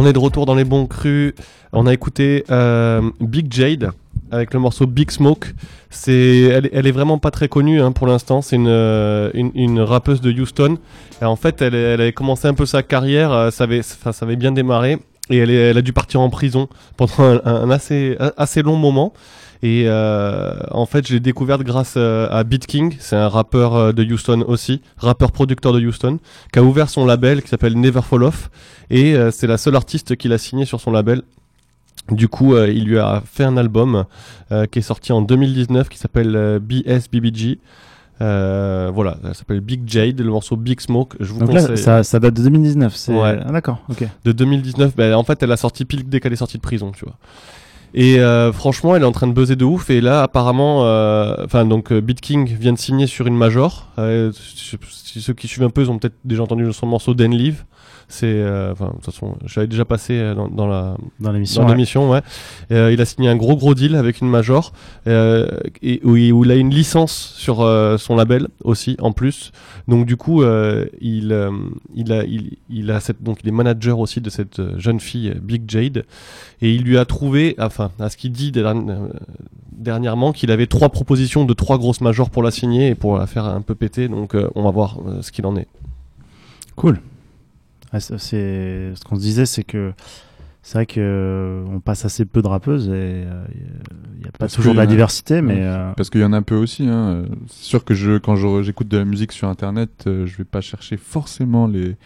[0.00, 1.34] On est de retour dans les bons crus.
[1.72, 3.90] On a écouté euh, Big Jade
[4.30, 5.48] avec le morceau Big Smoke.
[5.90, 8.40] C'est, elle, elle est vraiment pas très connue hein, pour l'instant.
[8.40, 10.78] C'est une, euh, une, une rappeuse de Houston.
[11.20, 13.32] En fait, elle, elle avait commencé un peu sa carrière.
[13.32, 14.98] euh, Ça avait, bien démarré.
[15.30, 19.12] Et elle, a dû partir en prison pendant un, un assez, assez long moment.
[19.62, 22.94] Et euh, en fait, je l'ai découverte grâce euh, à Beat King.
[23.00, 26.18] C'est un rappeur euh, de Houston aussi, rappeur producteur de Houston,
[26.52, 28.50] qui a ouvert son label qui s'appelle Never Fall Off.
[28.90, 31.22] Et euh, c'est la seule artiste qu'il a signé sur son label.
[32.10, 34.04] Du coup, euh, il lui a fait un album
[34.52, 37.58] euh, qui est sorti en 2019 qui s'appelle euh, BSBBG.
[38.20, 41.16] Euh, voilà, ça s'appelle Big Jade, le morceau Big Smoke.
[41.20, 41.78] Je vous Donc là, conseille.
[41.78, 42.94] ça, ça date de 2019.
[42.96, 43.38] c'est- Ouais.
[43.44, 44.04] Ah, d'accord, ok.
[44.24, 46.90] De 2019, ben, en fait, elle a sorti pile dès qu'elle est sortie de prison,
[46.92, 47.14] tu vois.
[47.94, 49.90] Et euh, franchement, elle est en train de buzzer de ouf.
[49.90, 53.88] Et là, apparemment, euh, enfin donc euh, Beat King vient de signer sur une major.
[53.98, 57.64] Euh, ceux qui suivent un peu, ils ont peut-être déjà entendu son morceau Den Live.
[58.10, 61.60] C'est, euh, enfin, de toute façon, j'avais déjà passé euh, dans, dans la Dans l'émission,
[61.60, 61.74] dans ouais.
[61.74, 62.22] l'émission, ouais.
[62.72, 64.72] Euh, il a signé un gros gros deal avec une major
[65.06, 65.46] euh,
[65.82, 69.52] et où il, où il a une licence sur euh, son label aussi en plus.
[69.88, 71.50] Donc du coup, euh, il, euh,
[71.94, 75.34] il a il, il a cette donc il est manager aussi de cette jeune fille
[75.42, 76.04] Big Jade
[76.62, 78.90] et il lui a trouvé, enfin à ce qu'il dit derni-
[79.72, 83.26] dernièrement, qu'il avait trois propositions de trois grosses majors pour la signer et pour la
[83.26, 84.08] faire un peu péter.
[84.08, 85.68] Donc euh, on va voir euh, ce qu'il en est.
[86.74, 87.00] Cool.
[87.92, 89.92] Ah, c'est ce qu'on se disait, c'est que
[90.62, 93.24] c'est vrai que euh, on passe assez peu de rappeuses et
[94.14, 96.24] il n'y a pas Parce toujours de la a- diversité, mais euh, Parce qu'il y
[96.24, 96.86] en a un peu aussi.
[96.86, 97.08] Hein.
[97.08, 100.44] Euh, C'est sûr que je, quand j'écoute de la musique sur Internet, euh, je vais
[100.44, 101.96] pas chercher forcément les,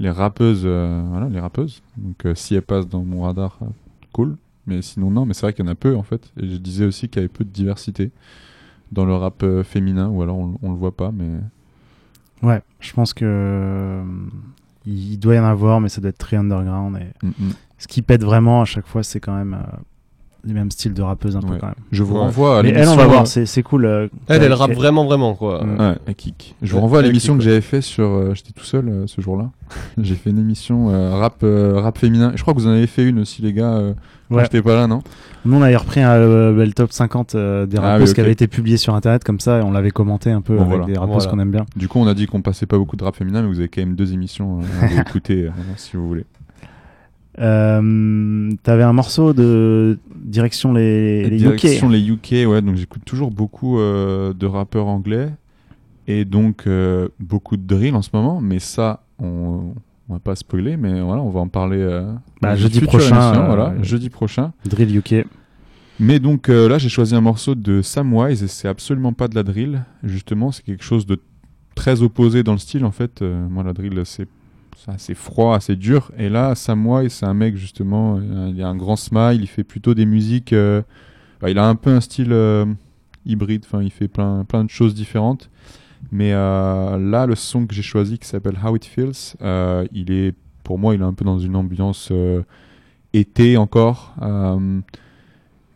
[0.00, 0.62] les rappeuses.
[0.64, 1.82] euh, voilà, les rappeuses.
[1.96, 3.66] Donc euh, si elles passent dans mon radar, euh,
[4.12, 4.36] cool.
[4.66, 5.24] Mais sinon, non.
[5.26, 6.32] Mais c'est vrai qu'il y en a peu en fait.
[6.42, 8.10] Et je disais aussi qu'il y avait peu de diversité
[8.90, 11.12] dans le rap euh, féminin, ou alors on, on le voit pas.
[11.12, 11.38] Mais
[12.42, 14.02] ouais, je pense que euh,
[14.86, 16.96] il doit y en avoir, mais ça doit être très underground.
[16.96, 17.52] Et Mm, mm.
[17.78, 19.58] ce qui pète vraiment à chaque fois, c'est quand même
[20.44, 21.58] euh, les mêmes styles de rappeuses un peu Ouais.
[21.60, 21.74] quand même.
[21.92, 23.84] Je vous renvoie à Mais elle, on l'émission, va voir, euh, c'est c'est cool.
[23.84, 25.64] euh, Elle, elle qu'elle- rappe vraiment vraiment quoi.
[25.64, 25.80] Mm.
[25.80, 26.54] Ouais, elle kick.
[26.62, 28.04] Je vous renvoie à l'émission kick, que j'avais fait sur.
[28.08, 29.50] euh, J'étais tout seul euh, ce jour-là.
[29.98, 32.32] J'ai fait une émission euh, rap, euh, rap féminin.
[32.34, 33.72] Je crois que vous en avez fait une aussi, les gars.
[33.74, 33.92] euh,
[34.30, 34.44] Ouais.
[34.44, 35.02] j'étais pas là, non?
[35.44, 38.20] Nous, on avait repris un, euh, le top 50 euh, des Ah rappeuses oui, qui
[38.20, 40.68] avait été publié sur internet comme ça et on l'avait commenté un peu Bon, avec
[40.78, 40.86] voilà.
[40.86, 41.30] des rappeuses Voilà.
[41.32, 41.66] qu'on aime bien.
[41.74, 43.66] Du coup, on a dit qu'on passait pas beaucoup de rap féminin, mais vous avez
[43.68, 46.26] quand même deux émissions euh, à écouter euh, si vous voulez.
[47.38, 51.92] Euh, T'avais un morceau de direction les, les Direction UK.
[51.92, 52.08] les
[52.44, 52.62] UK, ouais.
[52.62, 55.30] Donc j'écoute toujours beaucoup euh, de rappeurs anglais
[56.08, 58.40] et donc euh, beaucoup de drill en ce moment.
[58.40, 59.74] Mais ça, on,
[60.08, 61.78] on va pas spoiler, mais voilà, on va en parler.
[61.78, 62.12] euh,
[62.42, 64.52] Bah, jeudi prochain, émission, voilà, jeudi prochain.
[64.68, 65.26] Drill UK.
[66.00, 69.42] Mais donc là, j'ai choisi un morceau de Samwise et c'est absolument pas de la
[69.42, 69.84] drill.
[70.02, 71.20] Justement, c'est quelque chose de
[71.74, 72.86] très opposé dans le style.
[72.86, 74.26] En fait, moi, la drill, c'est
[74.86, 76.10] assez froid, assez dur.
[76.18, 78.18] Et là, Samwise, c'est un mec justement.
[78.18, 79.40] euh, Il a un grand smile.
[79.40, 80.52] Il fait plutôt des musiques.
[80.52, 80.82] euh,
[81.46, 82.66] il a un peu un style euh,
[83.26, 83.64] hybride.
[83.66, 85.50] Enfin, il fait plein plein de choses différentes.
[86.12, 89.36] Mais là, le son que j'ai choisi, qui s'appelle How It Feels,
[89.92, 92.10] il est, pour moi, il est un peu dans une ambiance
[93.12, 94.14] été encore.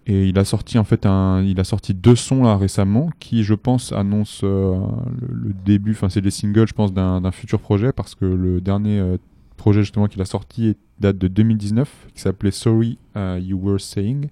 [0.09, 3.11] Euh, et il a sorti en fait un, il a sorti deux sons là récemment
[3.21, 4.79] qui, je pense, annoncent euh,
[5.21, 5.93] le, le début.
[5.93, 9.17] Enfin, c'est des singles, je pense, d'un futur projet parce que le dernier euh,
[9.57, 14.29] projet justement qu'il a sorti date de 2019, qui s'appelait Sorry uh, You Were Saying.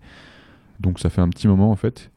[0.81, 2.11] Donc ça fait un petit moment en fait.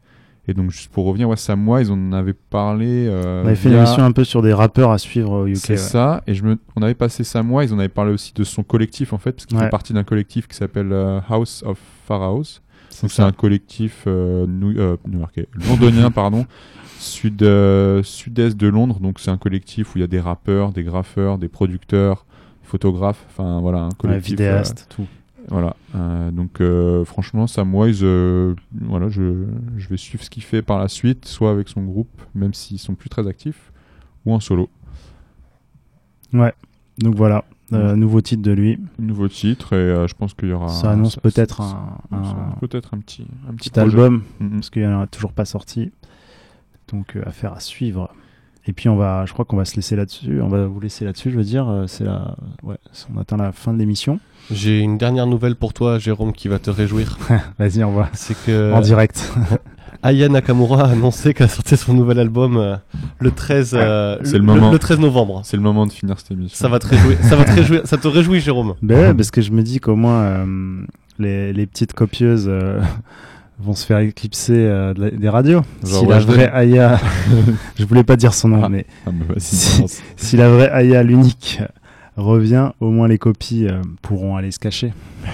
[0.48, 3.08] Et donc juste pour revenir, ouais, Samwise, on en avait parlé.
[3.10, 5.48] euh, On avait fait une via- émission un peu sur des rappeurs à suivre au
[5.48, 5.56] UK.
[5.56, 5.78] c'est ouais.
[5.78, 9.12] ça, et je me, on avait passé Samwise, on avait parlé aussi de son collectif
[9.14, 9.64] en fait, parce qu'il Ouais.
[9.64, 12.62] fait partie d'un collectif qui s'appelle euh, House of Pharaohs.
[12.90, 13.28] C'est Donc c'est ça.
[13.28, 14.98] un collectif euh, new, euh,
[15.54, 16.46] londonien pardon,
[17.00, 19.00] sud euh, sud-est de Londres.
[19.00, 22.26] Donc c'est un collectif où il y a des rappeurs, des graffeurs, des producteurs,
[22.64, 24.32] photographes, enfin voilà un collectif.
[24.32, 25.08] vidéastes, tout.
[25.48, 25.76] Voilà.
[25.96, 29.46] Euh, donc euh, franchement Samwise, euh, voilà, je,
[29.78, 32.80] je vais suivre ce qu'il fait par la suite, soit avec son groupe, même s'ils
[32.80, 33.72] sont plus très actifs,
[34.26, 34.70] ou en solo.
[36.34, 36.54] Ouais.
[36.98, 38.80] Donc voilà, euh, nouveau titre de lui.
[39.00, 40.68] Nouveau titre et euh, je pense qu'il y aura.
[40.70, 41.70] Ça annonce peut-être un,
[42.12, 45.46] ça- un- peut-être un petit, un petit, album, parce qu'il n'y en a toujours pas
[45.46, 45.92] sorti.
[46.92, 48.10] Donc euh, affaire à suivre.
[48.68, 50.42] Et puis on va, je crois qu'on va se laisser là-dessus.
[50.42, 51.68] On va vous laisser là-dessus, je veux dire.
[51.70, 52.78] euh, C'est la, ouais,
[53.14, 54.20] on atteint la fin de l'émission.
[54.52, 57.18] J'ai une dernière nouvelle pour toi, Jérôme, qui va te réjouir.
[57.60, 58.10] Vas-y, on va.
[58.14, 59.32] C'est que En direct.
[60.04, 62.76] Aya Nakamura a annoncé qu'elle sortait son nouvel album euh,
[63.20, 64.72] le 13 euh, le moment.
[64.72, 65.42] le 13 novembre.
[65.44, 66.58] C'est le moment de finir cette émission.
[66.58, 68.76] Ça va te réjouir, ça va te réjouir, ça te réjouit Jérôme?
[68.82, 70.86] Ben ouais, parce que je me dis qu'au moins euh,
[71.20, 72.80] les, les petites copieuses euh,
[73.60, 75.62] vont se faire éclipser euh, des radios.
[75.84, 77.00] Genre si la vraie Aya,
[77.80, 79.84] je voulais pas dire son nom, mais, ah, mais vas-y, si,
[80.16, 81.60] si la vraie Aya, l'unique,
[82.18, 84.94] revient, au moins les copies euh, pourront aller se cacher.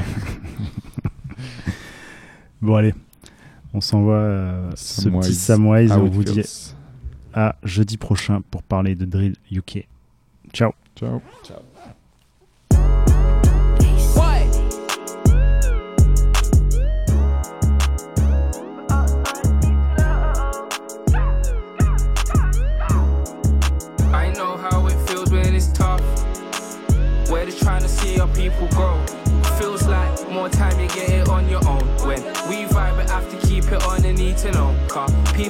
[2.61, 2.93] bon allez,
[3.73, 6.43] on s'envoie euh, ce petit Samwise et on vous dit
[7.33, 9.87] à jeudi prochain pour parler de Drill UK.
[10.53, 10.73] Ciao.
[10.95, 11.21] Ciao.
[11.43, 11.59] Ciao.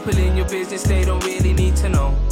[0.03, 2.30] People in your business, they don't really need to know.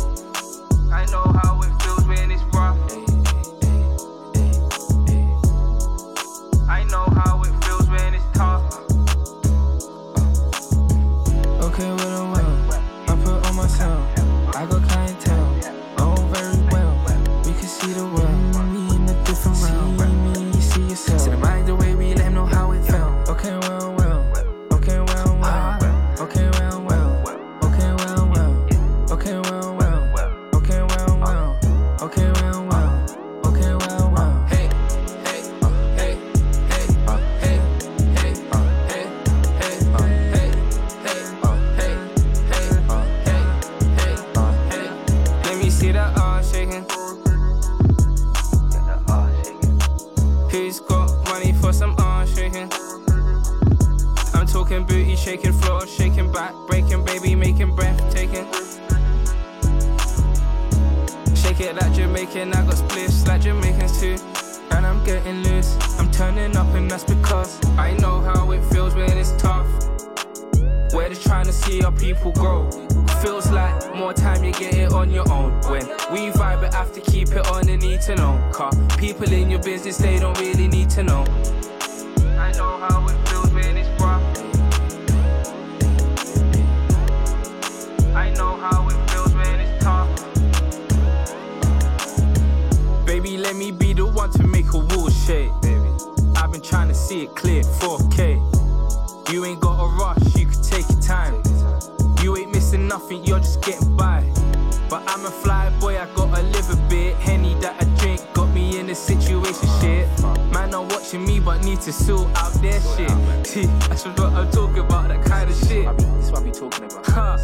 [105.19, 107.13] I'm a fly boy, I gotta live a bit.
[107.17, 110.07] Henny that I drink got me in a situation shit.
[110.53, 113.45] Man are watching me, but need to sort out their shit.
[113.45, 115.83] See, that's what I'm talking about, that kind of shit.
[115.83, 117.05] That's what I be talking about.
[117.05, 117.37] Huh,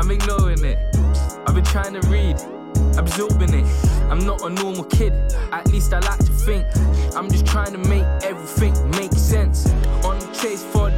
[0.00, 0.78] I'm ignoring it.
[1.46, 2.40] I've been trying to read,
[2.98, 3.66] absorbing it.
[4.10, 5.12] I'm not a normal kid,
[5.52, 6.66] at least I like to think.
[7.14, 9.70] I'm just trying to make everything make sense.
[10.02, 10.90] On the chase for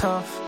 [0.00, 0.40] tough.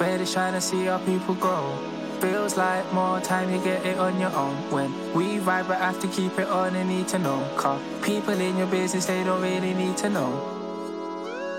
[0.00, 1.78] Just trying to see our people grow.
[2.20, 4.56] Feels like more time you get it on your own.
[4.72, 7.46] When we vibe, but have to keep it on and need to know.
[7.56, 10.32] Cause people in your business, they don't really need to know.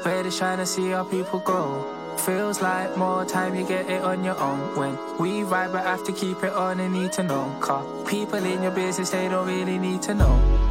[0.03, 1.69] Just trying to see our people grow.
[2.17, 4.59] Feels like more time you get it on your own.
[4.77, 7.55] When we vibe, but have to keep it on and need to know.
[7.61, 10.70] Cause people in your business, they don't really need to know.